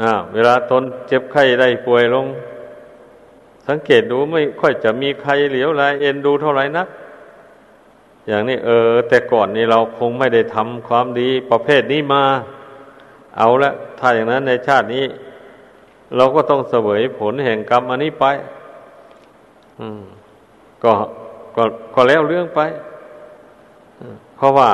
[0.00, 2.26] อ่า เวลาตนเจ็บไข้ได้ป่วยลง
[3.68, 6.88] สังเกตดูไม่ค่อยจะมีใครเหลียวแลเอ็นดูเท่าไหร่นัก
[8.28, 12.22] อย่างนี้เออ แต่ก่อนนี้เราคงไม่ได้ทำความดีประเภทนี้มา
[13.38, 15.04] เอาละถ้าอย่างนั้นในชาตินี้
[16.16, 18.24] เราก็ต้องเสวยผลแห่งกรรมอันนี้ไป
[19.80, 20.02] อืม
[20.84, 20.92] ก็
[21.56, 21.62] ก็
[21.94, 22.60] ก็แล้วเรื่องไป
[24.36, 24.70] เพราะว่า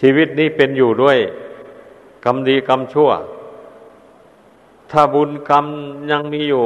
[0.00, 1.18] ชีวิตนี้เป็นอยู่ด้วย
[2.24, 3.10] กรรมดีกรรมชั่ว
[4.90, 5.66] ถ้าบุญกรรม
[6.10, 6.64] ยังมีอยู่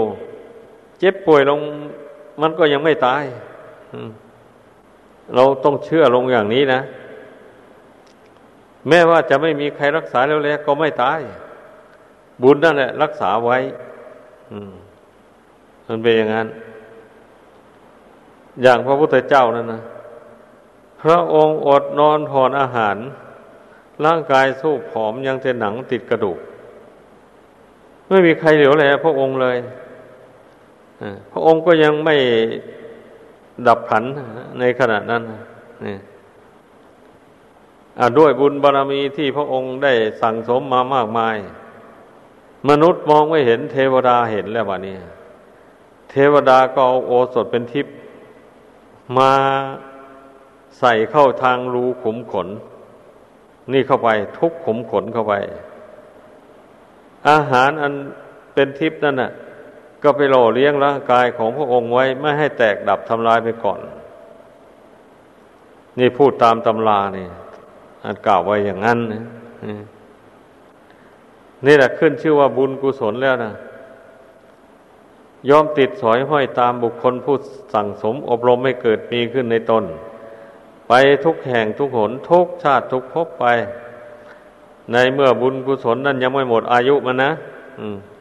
[0.98, 1.60] เจ็บป่วยลง
[2.40, 3.24] มันก็ยังไม่ตาย
[3.92, 4.10] อืม
[5.34, 6.80] เราต้องเชื่อลงอย่างนี้นะ
[8.88, 11.20] แม้ว่าจะไม่มีใครรักษาแล้วแลก็ไม่ตาย
[12.42, 13.58] บุญนั่นแหละ รักษาไว้
[15.88, 16.48] มันเป็นอย่างนั้น
[18.62, 19.80] อย่างพระพุทธเจ้านั่นนะ
[21.02, 22.96] พพระองค์อดนอนผ่อนอาหาร
[24.04, 26.38] ร่างกายสู้ผอมยังแต่หนังติดกระดูก
[28.08, 29.56] ไม่มีใครเหลียวแลพระองค์เลย
[31.32, 32.16] พระองค์ก็ยังไม่
[33.66, 34.04] ดับขัน
[34.58, 35.22] ในขณะนั้น
[35.86, 35.96] นี่
[38.18, 39.92] ด้วยบุญบารรมีที่พระองค์ได้
[40.22, 41.36] สั่งสมมามากมาย
[42.68, 44.96] มนุษย์มองไม่เห็นเทวดาเห็นแล้ววะนี่
[46.10, 47.94] เทวดาก็เอาโอสถเป็นทิพย์
[49.18, 49.32] มา
[50.78, 52.48] ใส่เข้าทางรูขุมขน
[53.72, 55.34] นี่เข้าไปทุกขุมขนเข้าไป
[57.28, 57.92] อาหารอัน
[58.54, 59.30] เป็นทิพย์นั่นน่ะ
[60.04, 63.78] ก็ไปหล่อเลี้ยงร่างกายของพระองค์ไว้ไม่ให้แตกดับทำลายไปก่อน
[65.98, 67.26] นี่พูดตามตำรานี่
[68.04, 68.98] อันกล่าวไว้อย่างนั้น
[71.66, 73.52] นี่แหละขึ้นชื่อว่าบุญกุศลแล้วนะ
[75.50, 77.36] ยอมติดสอยห้อยตามบุคคลผู้
[77.74, 79.84] สั่งสมอบรมให้เกิดมีขึ้นในตน
[80.88, 80.92] ไป
[81.24, 83.44] ทุกแห่งทุกหนทุกชาติทุกภพไป
[84.92, 87.30] ในเมื่อบุญกุศลนั้นยังไม่หมดอายุมันนะ
[87.78, 88.13] มั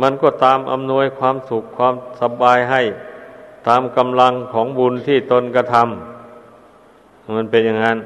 [0.00, 2.82] มันก็ตามอำนวยความสุขความสบายให้
[3.68, 7.98] ตามกำลังของบุญที่ตนกระทำมันเป็นอย่างนั้น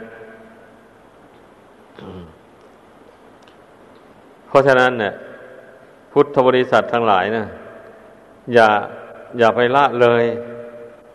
[4.46, 5.12] เพราะฉะนั้นเนี่ย
[6.12, 7.44] พุทธบริษัททั้งหลายนะ
[8.54, 8.68] อย่า
[9.38, 10.24] อย่าไปละเลย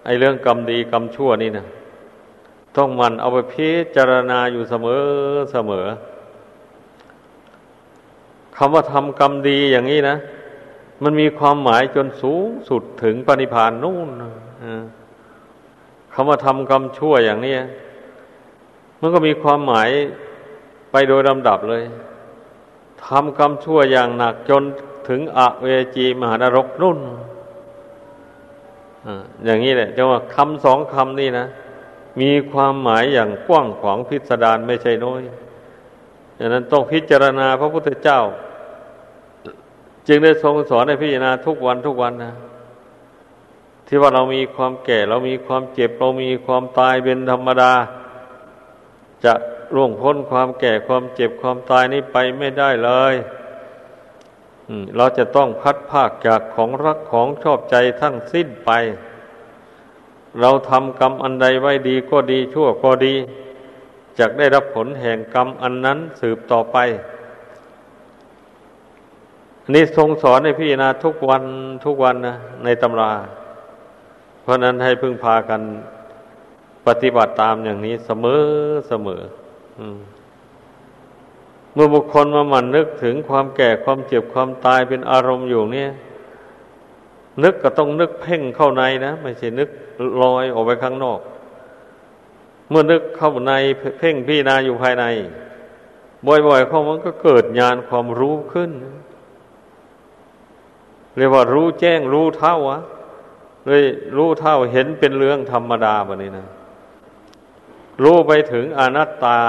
[0.06, 1.66] ไอ้เรื่องกรรมดีกรรมชั่วนี่นะ
[2.78, 5.02] ต้องมันเอาไปพิจารณาอยู่เสมอ
[5.54, 5.86] เสมอ
[8.58, 10.16] คำว่าทำกรรมดีอย่างนี้นะ
[11.04, 14.10] มันมีความหมายจนสูงสุดถึงปณิพานนู่น
[16.14, 17.56] คำว่าทำกรรมชั่วอย่างนี้
[19.00, 19.90] มันก็มีความหมาย
[20.92, 21.84] ไปโดยลำดับเลย
[23.06, 24.64] ทำกรรมชั่วอย่างหนักจน
[25.08, 27.00] ถึงอเวจีมหานรกนุ่น
[29.46, 31.48] อย่างนี้แหละจังว่าคำสองคำนี่นะ
[32.22, 35.22] มีความหมายอย่างกว้างขวางพิสดารไม่ใช่น้อย
[36.38, 38.20] ดังนั้นต้องพิจารณาพระพุทธเจ้า
[40.08, 42.34] จึงได้ทรงสอนให้พิจารณาทุกวันทุกวันนะ
[43.88, 47.74] ที่ว่าเรามีความแก่เรามีความเจ็บ เรามีความตายเป็นธรรมดา
[49.24, 49.34] จะ
[49.76, 53.14] ล่วงพ้นความแก่ความเจ็บความตายนี้ไปไม่ได้เลย
[54.96, 58.72] เราจะต้องพัดภาคจากของรักของชอบใจทั้งสิ้นไป
[60.40, 63.16] เราทำกรรมอันใดไว้ดีก็ดีชั่วก็ดี
[64.20, 66.78] จะได้รับผลแห่งกรรมอันนั้นสืบต่อไป
[69.74, 71.44] นี่ทรงสอนในพี่นาทุกวัน
[71.86, 73.12] ทุกวันนะในตำรา
[74.42, 75.62] เพราะนั้นให้พึ่งพากัน
[76.88, 78.42] ปฏิบัติตามอย่างนี้เสมอ
[78.90, 79.22] เสมอ
[81.74, 85.92] เมื่อบุคคลมาหมั่นนึกถึงความแก่ความเจ็บความตายเป็นอารมณ์อยู่เนี่ย
[87.44, 89.70] นึกก็ต้องนึกเพ่งเข้าในนะไม่ใช่นึก
[90.22, 91.20] ลอยออกไปข้างนอก
[92.70, 93.54] เมื่อนึกเข้าใน
[94.00, 95.06] เพ่งพี่นาอยู่ภายใน
[96.28, 98.72] บ่อยๆเข้ามันก็เกิดญาณความรู้ขึ้น
[101.18, 102.82] เรียกว่ารู้แจ้งรู้เท่าอะ
[103.66, 103.84] เลย
[104.18, 106.48] รู้เท่าเห็นเป็นเรื่องธรรมดาแบบนี้นะ
[108.04, 109.40] รู้ไปถึงอนัตตา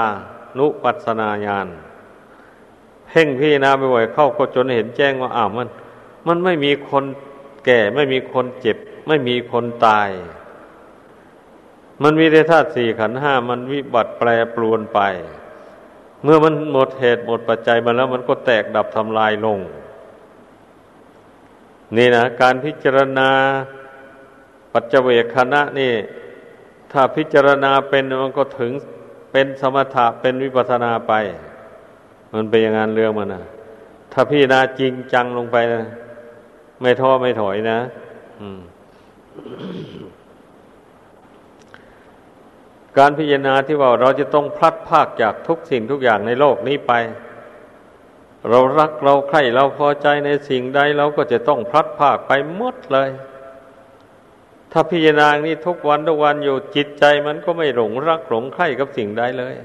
[0.57, 1.67] นุปัสนาญาณ
[3.09, 5.67] เพ่งพี่นาไปบ่อยเข้าก็จนเห็นแจ้งว่าอ้าวมัน
[6.27, 7.05] มันไม่มีคน
[7.65, 10.09] แก่ไม่มีคนเจ็บ ไม่มีคนตาย
[12.03, 14.99] มันมีแต่ธาตุสี่ขันห้ามันวิบัติแปรปรวนไป
[16.23, 19.59] เมื่อมันหมดเหตุหมดปัจจัยมาแล้วมันก็แตกดับทำลายลง
[21.97, 23.29] นี่นะการพิจารณา
[24.73, 25.93] ปัจเจเวคณะนี่
[26.91, 28.71] ถ้าพิจารณาเป็นมันก็ถึง
[29.31, 31.13] เป็นสมถะเป็นวิปัสนาไป
[32.33, 33.43] มันเป็นอย่างนั้นเรื่องมันนะ
[34.13, 35.83] ถ้าพี่นาจริงจังลงไปนะ
[36.81, 37.79] ไม่ท้อไม่ถอยนะ
[42.97, 46.93] การพิจารณาที่ว่าเราจะต้องพลัดพากจากทุกสิ่งทุกอย่างในโลกนี้ไป
[48.49, 53.09] เรารักเราใคร่เราพอใจในสิ่งใดเราก็จะต้องพลัดพากไปหมดเลย
[54.71, 59.55] ถ้าพิจารณานี้ทุกวันทุกวันอยู่จิตใจมันก็ไม่หลงรักหลงใคร่กับสิ่งใดเลย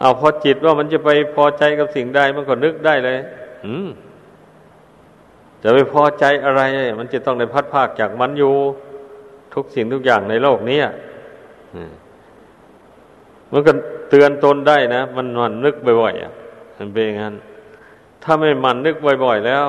[0.00, 3.18] เอาพอจิตว่ามันจะไปพอใจกับสิ่งใดมันก็นึกได้เลย
[3.66, 3.88] อืม
[5.62, 6.62] จะไปพอใจอะไร
[6.98, 8.54] มันจะต้องได้พัดภาคจากมันอยู่
[9.54, 10.80] ทุกสิ่งทุกอย่างในโลกนี้
[13.52, 13.72] มันก็
[14.10, 16.32] เตือนตนได้นะ มันมันนึกบ่อยๆอะ
[16.76, 17.34] มันเป็นอย่างนั้น
[18.22, 19.68] ถ้าไม่มันนึกบ่อยๆแล้ว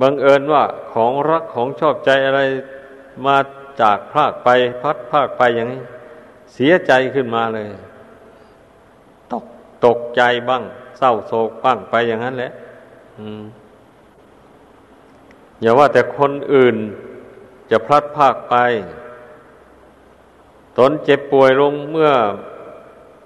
[0.00, 0.62] บังเอิญว่า
[0.92, 2.40] ของรักของชอบใจอะไร
[3.26, 3.36] มา
[3.80, 4.48] จากภาคไป
[4.82, 5.82] พัดภาคไปอย่างนี้
[6.52, 7.66] เสียใจขึ้นมาเลย
[9.32, 9.44] ตก
[9.84, 10.62] ตกใจบ้าง
[10.98, 12.52] เศร้าโศกบ้างไปอย่างนั้นแหละ
[15.60, 16.76] อย่าว่าแต่คนอื่น
[17.70, 18.54] จะพลัดพากไป
[20.78, 22.10] ตนเจ็บป่วยลงเมื่อ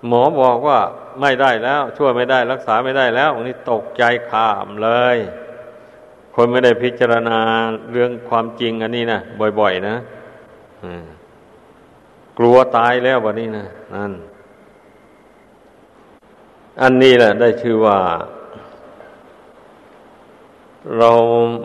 [0.06, 0.80] หมอบอกว่า
[1.20, 5.16] ไม่ได้แล้ว ช่วยไม่ได้รักษาไม่ได้แล้วอันนี้ตกใจขามเลย
[6.34, 7.38] คนไม่ได้พิจารณา
[7.90, 9.20] เรื่องความจริงอันนี้นะ
[9.60, 9.96] บ่อย ๆ นะ
[12.38, 14.12] กลัวตายแล้ววันนี้นะนั่น
[16.82, 17.98] อันนี้แหละ ได้ชื่อว่า
[20.98, 21.10] เรา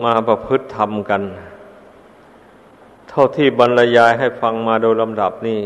[0.04, 1.22] มาประพฤติธรรมกัน
[3.08, 5.60] เท่าที่บรรยายให้ฟังมาโดยลำดับนี่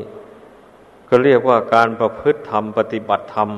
[1.08, 3.50] ก็เรียกว่าการประพฤติธรรมปฏิบัติธรรม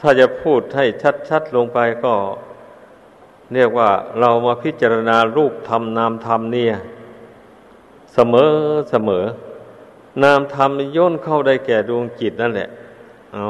[0.00, 0.84] ถ้าจะพูดให้
[1.28, 2.14] ชัดๆลงไปก็
[3.54, 3.90] เรียกว่า
[4.20, 6.74] เรามาพิจารณารูปธรรมนามธรรมเนี่ย
[8.14, 8.50] เสมอ
[8.90, 9.24] เสมอ
[10.22, 12.68] นามธรรมย่นเข้าได้แก่ดวงจิตนั่นแหละ
[13.34, 13.46] เอา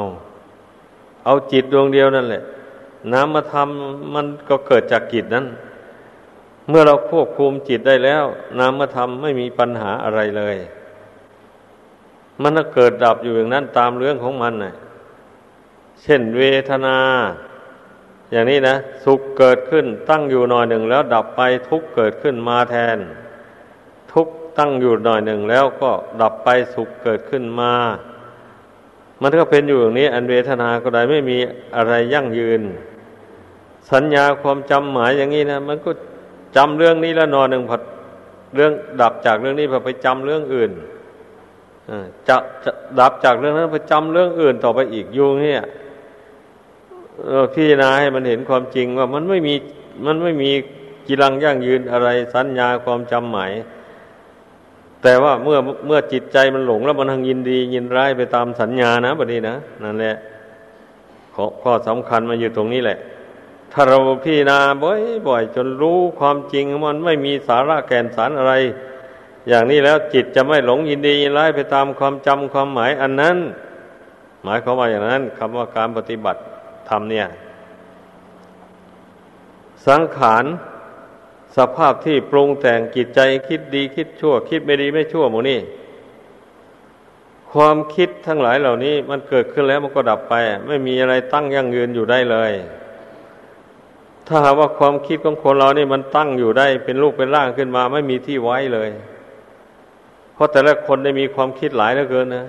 [1.25, 2.43] เอาจิตดวงเดียวนั่นแหละ
[3.13, 3.67] นามธรรม
[4.13, 5.45] มันก็เกิดจากจิตนั้น
[6.69, 8.23] เมื่อเราควบคุมจิตได้แล้ว
[8.59, 10.55] นามธรรมไม่มีปัญหาอะไรเลย
[12.43, 14.73] มันก็เกิดดับอยู่อย่างนั้นตามเรื่องของมันน่ะ
[16.01, 16.97] เช่นเวทนา
[18.31, 22.97] อย่างนี้นะสุขเกิดขึ้นตั้งอยู่หน่อยหนึ่งแล้วดับไปทุกเกิดขึ้นมาแทน
[24.13, 24.27] ทุก
[24.57, 25.91] ตั้งอยู่หน่อยหนึ่งแล้วก็
[26.21, 27.73] ดับไปสุขเกิดขึ้นมา
[29.21, 31.37] มันก็เป็นอยู่อย่างนี้ อันเวทนาก็ได้ไม่มี
[31.75, 32.61] อะไรยั่งยืน
[33.91, 35.91] สัญญาความจำหมายอย่างนี้นะมันก็
[36.55, 37.77] จำเรื่องนี้แล้วนอนหนึ่งพอ
[38.55, 38.71] เรื่อง
[39.01, 40.71] ดับจากเรื่องนี้พอไปจำเรื่องอื่น
[42.27, 45.61] จะจะดับจากเรื่องนั้นไปจำเรื่องอื่นต่อไปอีกอยู่เนี่ย
[47.53, 49.55] พี่นาให้มันเห็นความจริงว่ามันไม่มี
[50.05, 50.51] มันไม่มี
[51.07, 53.51] กิรังยั่งยืนอะไรสัญญาความจำหมาย
[55.03, 55.57] แต่ว่าเมื่อ
[55.87, 60.15] เมื่อจิตใจมันหลงแล้วมันทังยินดียินร้ายไปตามสัญญานะประเดี๋นะนั่นแหละ
[61.61, 62.97] ข้อสำคัญมาอยู่ตรงนี้แหละ
[63.73, 68.53] ถ้าเราพี่นาบ่อยๆจนรู้ความจริงมันไม่มีสาระแก่นสารอะไร
[69.47, 73.37] อย่างนี้แล้วจิตจะไม่หลงยินดียินร้ายไปตามความจำความหมายอันนั้น
[74.43, 76.39] หมายความว่าอย่างนั้นคำว่าการปฏิบัติ
[76.89, 77.27] ธรรมเนี่ย
[79.87, 80.45] สังขาร
[81.57, 85.59] สภาพที่ปรุงแต่งจิตใจคิดดีคิดชั่ว คิดไม่ดีไม่ชั่วหมูนี่
[87.51, 90.33] ความคิดทั้งหลายเหล่านี้ มันเกิดขึ้นแล้วมันก็ดับไป
[90.67, 92.51] ไม่มีอะไรตั้งยั่งยืนอยู่ได้เลย
[94.27, 98.89] ถ้าหากว่าความคิดของคนเรานี่มันตั้งอยู่ได้ เป็นรูปเป็นร่างขึ้นมา ไม่มีที่ไว้เลย
[100.43, 102.45] ราะแต่ละคนได้มีความคิดหลายเหลือเกินนะ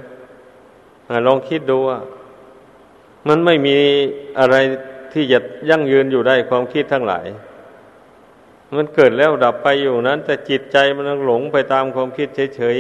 [1.27, 1.99] ลองคิดดูว่า
[3.29, 3.77] มันไม่มี
[4.39, 4.57] อะไร
[5.13, 5.39] ที่จะ
[5.71, 7.27] ยั่งยืนอยู่ได้ความคิดทั้งหลาย
[8.77, 12.79] มันเกิดแล้วดับไปอยู่นั้น แต่จิตใจมันหลงไปตามความคิดเฉย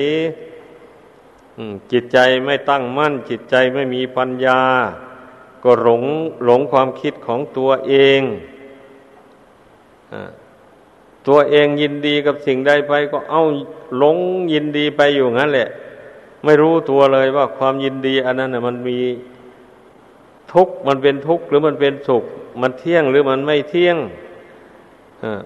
[0.74, 4.60] ๆจิตใจไม่ตั้งมั่น จิตใจไม่มีปัญญา
[5.64, 6.02] ก็หลง
[6.44, 8.22] หลงความคิดของตัวเอง
[11.28, 13.42] ตัวเองยินดีกับสิ่งใดไปก็เอา
[13.98, 14.18] หลง
[14.52, 15.68] ยินดีไปอยู่งั้นแหละ
[16.44, 18.98] ไม่รู้ตัวเลยว่าความยินดี อันนั้นน่ะมันมี
[20.52, 22.24] ทุกข์มันเป็นทุกข์หรือมันเป็นสุข
[22.62, 23.96] มันเที่ยงหรือมันไม่เที่ยง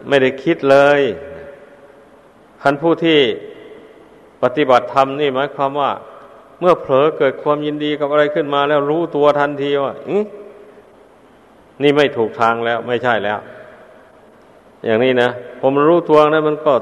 [0.08, 1.00] ไม่ได้คิดเลย
[2.62, 3.18] คันผู้ที่
[4.42, 5.90] ปฏิบัติธรรมนี่หมายความว่า
[6.60, 9.94] เมื่อเผลอเกิดความยินดีกับอะไรขึ้นมาแล้วรู้ตัวทันทีว่า
[11.82, 13.38] นี่ไม่ถูกทางแล้วไม่ใช่แล้ว
[14.84, 15.28] อย่างนี้นะ
[15.60, 16.74] ผมรู้ตัวนะมันก็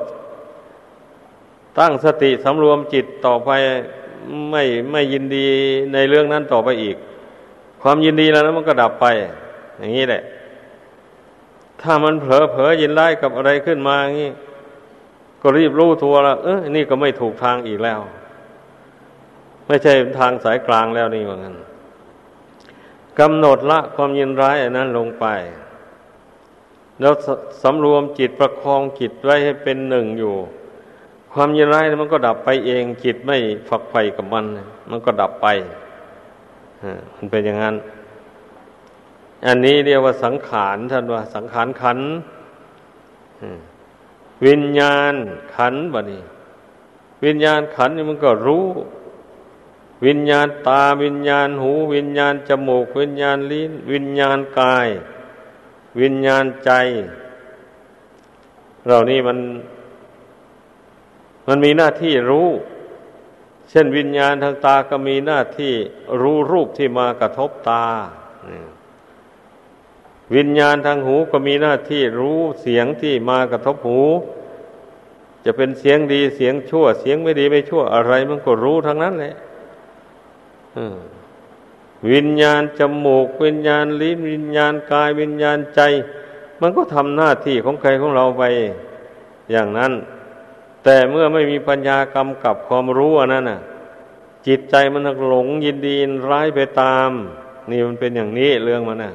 [1.79, 3.51] ตั้งสติสำรวมจิตต่อไป
[4.51, 5.49] ไม่ไม่ยินดี
[5.93, 6.97] ในเรื่องนั้นต่อไปอีก
[7.83, 9.07] ความยินดีแล้วนะมันก็ดับไป
[9.79, 10.23] อย่างนี้แหละ
[11.83, 14.31] ถ้ามันเผลอเผลอยินไล่กับอะไรขึ้นมาอย่างนี้
[15.43, 18.01] ก็รีบรู้ตัวแล้วเออนี่ก็ไม่ถูกทางอีกแล้ว
[19.67, 21.57] ไม่ใช่ทางสายกลางแล้วนี่ว่างั้น
[23.21, 25.27] กำหนดละความยินร้ายอันนั้นลงไป
[27.01, 27.15] แล้ว
[27.63, 30.35] สำรวมจิตประคองจิตไว้ให้เป็นหนึ่งอยู่
[31.33, 33.37] ความยินร้ายมันก็ดับไปเอง จิตไม่
[33.69, 34.45] ฝักใฝ่กับมัน
[34.91, 35.47] มันก็ดับไป
[37.17, 37.77] มันเป็นอย่างนั้น
[39.47, 41.99] อันนี้เรียกว่าสังขารท่านว่า สังขารขัน
[44.47, 45.15] วิญญาณ
[45.55, 46.23] ขันบะนี่
[47.25, 48.67] วิญญาณขันนี่มันก็รู้
[50.07, 54.89] วิญญาณตาวิญญาณหู วิญญาณจมูก วิญญาณลิ้น วิญญาณกาย
[56.01, 56.71] วิญญาณใจ
[58.87, 59.39] เรานี่มัน
[61.49, 62.49] มันมีหน้าที่รู้
[63.71, 65.73] เช่นวิญญาณทางตาก็มีหน้าที่
[66.21, 67.85] รู้รูปที่มากระทบตา
[70.37, 74.01] วิญญาณทางหูก็มีหน้าที่รู้เสียงที่มากระทบหู
[75.45, 79.35] จะเป็นเสียงดีเสียงชั่ว เสียงไม่ดีไม่ชั่วอะไร มันก็รู้ทั้งนั้นแหละ
[82.13, 85.81] วิญญาณจมูก วิญญาณลิ้นวิญญาณกายวิญญาณใจ
[86.61, 88.43] มันก็ทำหน้าที่ของใครของเราไป
[89.51, 89.93] อย่างนั้น
[90.85, 93.61] แต่เมื่อไม่มีปัญญากำกับความรู้อันนั้นน่ะ
[94.47, 95.97] จิตใจมันหลงยินดี
[96.31, 97.11] ร้ายไปตาม
[97.71, 99.13] นี่มันเป็นอย่างนี้เรื่องมันน่ะ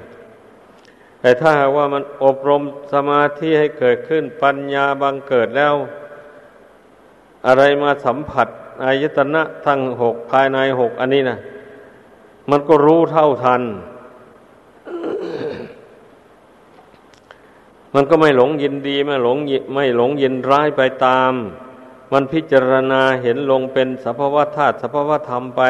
[1.21, 2.61] แต่ถ้าหากว่ามันอบรม
[2.93, 5.75] สมาธิให้เกิดขึ้นปัญญาบังเกิดแล้ว
[7.47, 8.47] อะไรมาสัมผัส
[8.83, 11.37] อายตนะทั้งหกภายในหกอันนี้นะ
[12.51, 13.61] มันก็รู้เท่าทัน
[17.93, 19.37] มันก็ไม่หลงยินดีไม่หลง
[19.73, 21.33] ไม่หลงยินร้ายไปตาม
[22.11, 25.63] มันพิจารณาเห็นลงเป็นสภาวะธาตุสภาวะธรรมไป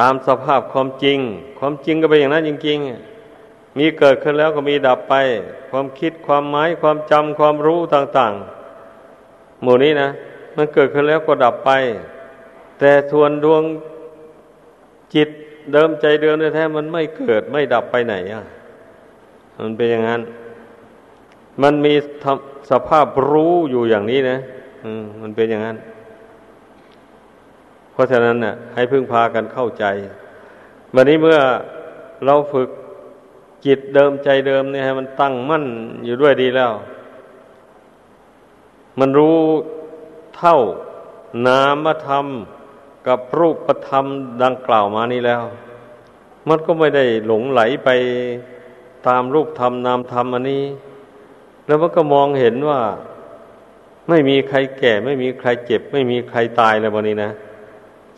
[0.00, 1.18] ตามสภาพความจริง
[1.58, 5.14] ความจริงก็เป็นอย่างนั้นจริงๆมีเกิดขึ้นแล้วก็มีดับไป
[5.70, 8.32] ความคิดความหมายความจำความรู้ต่าง
[8.98, 10.08] ๆ หมู่นี้นะ
[10.56, 11.70] มันเกิดขึ้นแล้วก็ดับไป
[12.78, 13.62] แต่ส่วนดวง
[15.14, 15.28] จิต
[15.72, 18.42] เดิมใจเดิมแท้มันไม่เกิดไม่ดับไปไหนอะ
[19.62, 20.22] มันเป็นอย่างนั้น
[21.62, 21.94] มันมี
[22.70, 24.38] สภาพรู้อยู่อย่างนี้นะ
[25.22, 25.76] มันเป็นอย่างนั้น
[27.92, 29.84] เพราะฉะนั้นน่ะ ให้พึ่งพากันเข้าใจ
[30.94, 31.38] วันนี้เมื่อ
[32.26, 32.68] เราฝึก
[33.66, 35.64] จิตเดิมใจเดิมเนี่ยให้มันตั้งมั่น
[36.04, 36.72] อยู่ด้วยดีแล้ว
[38.98, 39.38] มันรู้
[40.36, 40.56] เท่า
[41.46, 42.26] นามธรรม
[43.06, 44.04] กับรูปธรรม
[44.42, 45.42] ดังกล่าวมานี้แล้ว
[46.48, 47.88] มันก็ไม่ได้หลงไหลไป
[49.06, 50.64] ตามรูปธรรมนามธรรมอันนี้
[51.66, 52.80] แล้วมันก็มองเห็นว่า
[54.08, 57.30] ไม่มีใครแก่ ไม่มีใครเจ็บ ไม่มีใครตายแล้ววันนี้นะ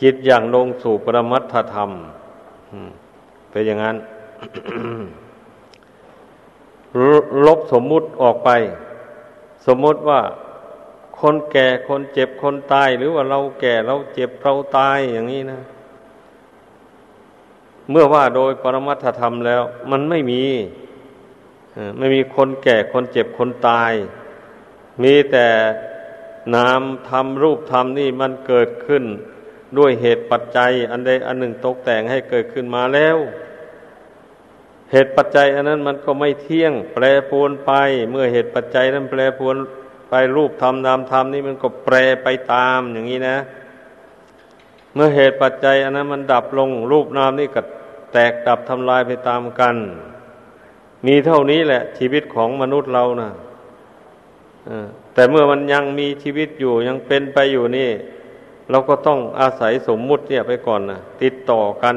[0.02, 1.90] จิตอย่างลงสู่ปรมัตถธรรม
[3.50, 3.96] เป็นอย่างนั้น
[7.46, 8.50] ลบสมมุติออกไป
[9.66, 10.20] สมมุติว่า
[11.26, 15.60] คนแก่คนเจ็บคนตาย หรือว่าเราแก่เราเจ็บเราตายอย่างนี้นะ
[17.90, 20.44] เมื่อว่าโดยปรมัตถธรรมแล้ว มันไม่มี
[21.98, 23.92] ไม่มีคนแก่คนเจ็บคนตาย
[25.02, 25.46] มีแต่
[26.54, 29.04] นามธรรมรูปธรรมนี่มันเกิดขึ้น
[29.78, 33.16] ด้วยเหตุปัจจัย อันใดอันหนึ่งตกแต่งให้เกิดขึ้นมาแล้ว
[34.92, 37.72] เหตุปัจจัย อันนั้นมันก็ไม่เที่ยง แปรปรวนไป
[38.10, 39.56] เมื่อเหตุปัจจัยนั้นแปรปรวน
[40.16, 43.36] ไปรูปธรรมนามธรรมนี่มันก็แปรไปตามอย่างนี้นะ
[44.94, 47.62] เมื่อเหตุปัจจัยอันนั้นมันดับลง รูปนามนี่ก็
[48.12, 49.76] แตกดับทำลายไปตามกัน
[51.06, 53.30] มีเท่านี้แหละ ชีวิตของมนุษย์เรานะ
[55.14, 57.90] แต่เมื่อมันยังมีชีวิตอยู่ยังเป็นไปอยู่นี่
[58.70, 61.96] เราก็ต้องอาศัยสมมุติเนี่ยไปก่อนนะติดต่อกัน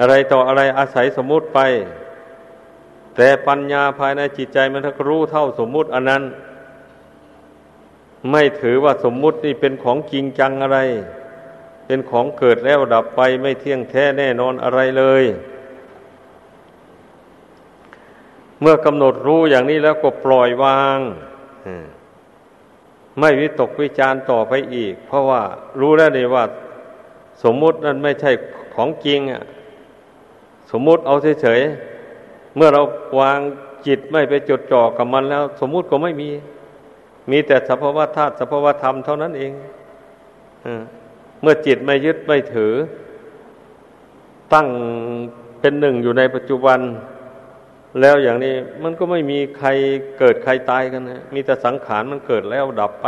[0.00, 1.60] อะไรต่ออะไรอาศัยสมมุติไป
[3.16, 6.22] แต่ปัญญาภายในจิตใจมันถ้ารู้เท่าสมมุติอันนั้น
[8.30, 10.78] ไม่ถือว่าสมมุตินี่เป็นของจริงจังอะไร
[11.86, 15.24] เป็นของเกิดแล้วดับไปไม่เที่ยงแท้แน่นอนอะไรเลย
[18.60, 20.98] เมื่อกำหนดรู้อย่างนี้แล้วก็ปล่อยวาง
[23.18, 25.42] ไม่วิตกวิจารต่อไปอีก เพราะว่า
[25.80, 26.44] รู้แล้วนี่ว่า
[27.44, 28.30] สมมุตินั้นไม่ใช่
[28.74, 29.42] ของจริงอะ
[30.70, 31.93] สมมุติเอาเฉยๆ
[32.56, 32.82] เมื่อเรา
[33.20, 33.38] วาง
[33.86, 36.30] จิตไม่ไปจดจ่อกับมันแล้ว สมมุติก็ไม่มี
[37.30, 39.52] มีแต่สภาวะธาตุสภาวะธรรมเท่านั้นเอง
[41.42, 42.72] เมื่อจิตไม่ยึดไม่ถือ
[44.52, 44.68] ตั้ง
[45.60, 46.80] เป็นหนึ่งอยู่ในปัจจุบัน
[48.00, 49.68] แล้วอย่างนี้มันก็ไม่มีใคร
[50.18, 53.06] เกิดใครตายกันนะมีแต่สังขารมันเกิดแล้วดับไป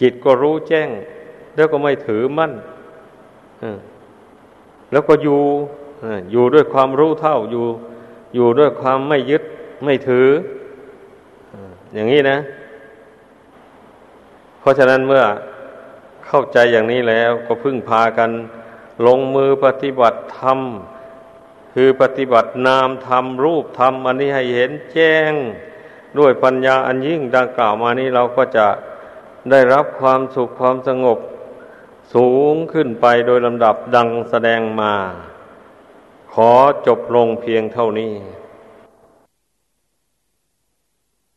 [0.00, 0.88] จิตก็รู้แจ้ง
[1.56, 2.52] แล้วก็ไม่ถือมั่น
[4.92, 5.40] แล้วก็อยู่
[6.32, 7.66] อยู่ด้วยความรู้เท่าอยู่
[8.34, 9.42] อยู่ด้วยความไม่ยึด
[9.84, 10.28] ไม่ถือ
[11.94, 12.38] อย่างนี้นะ
[14.60, 15.24] เพราะฉะนั้นเมื่อ
[16.26, 18.30] เข้าใจอย่างนี้แล้วก็พึ่งพากัน
[19.06, 20.60] ลงมือปฏิบัติธรรม
[21.74, 25.32] คือปฏิบัตินามธรรม รูปธรรม อันนี้ให้เห็นแจ้ง
[26.18, 28.66] ด้วยปัญญาอันยิ่งดังกล่าวมานี้เราก็จะ
[29.50, 31.18] ได้รับความสุขความสงบ
[32.14, 34.94] สูงขึ้นไปโดยลำดับดังแสดงมา
[36.36, 36.52] ขอ
[36.86, 38.12] จบลงเพียงเท่านี้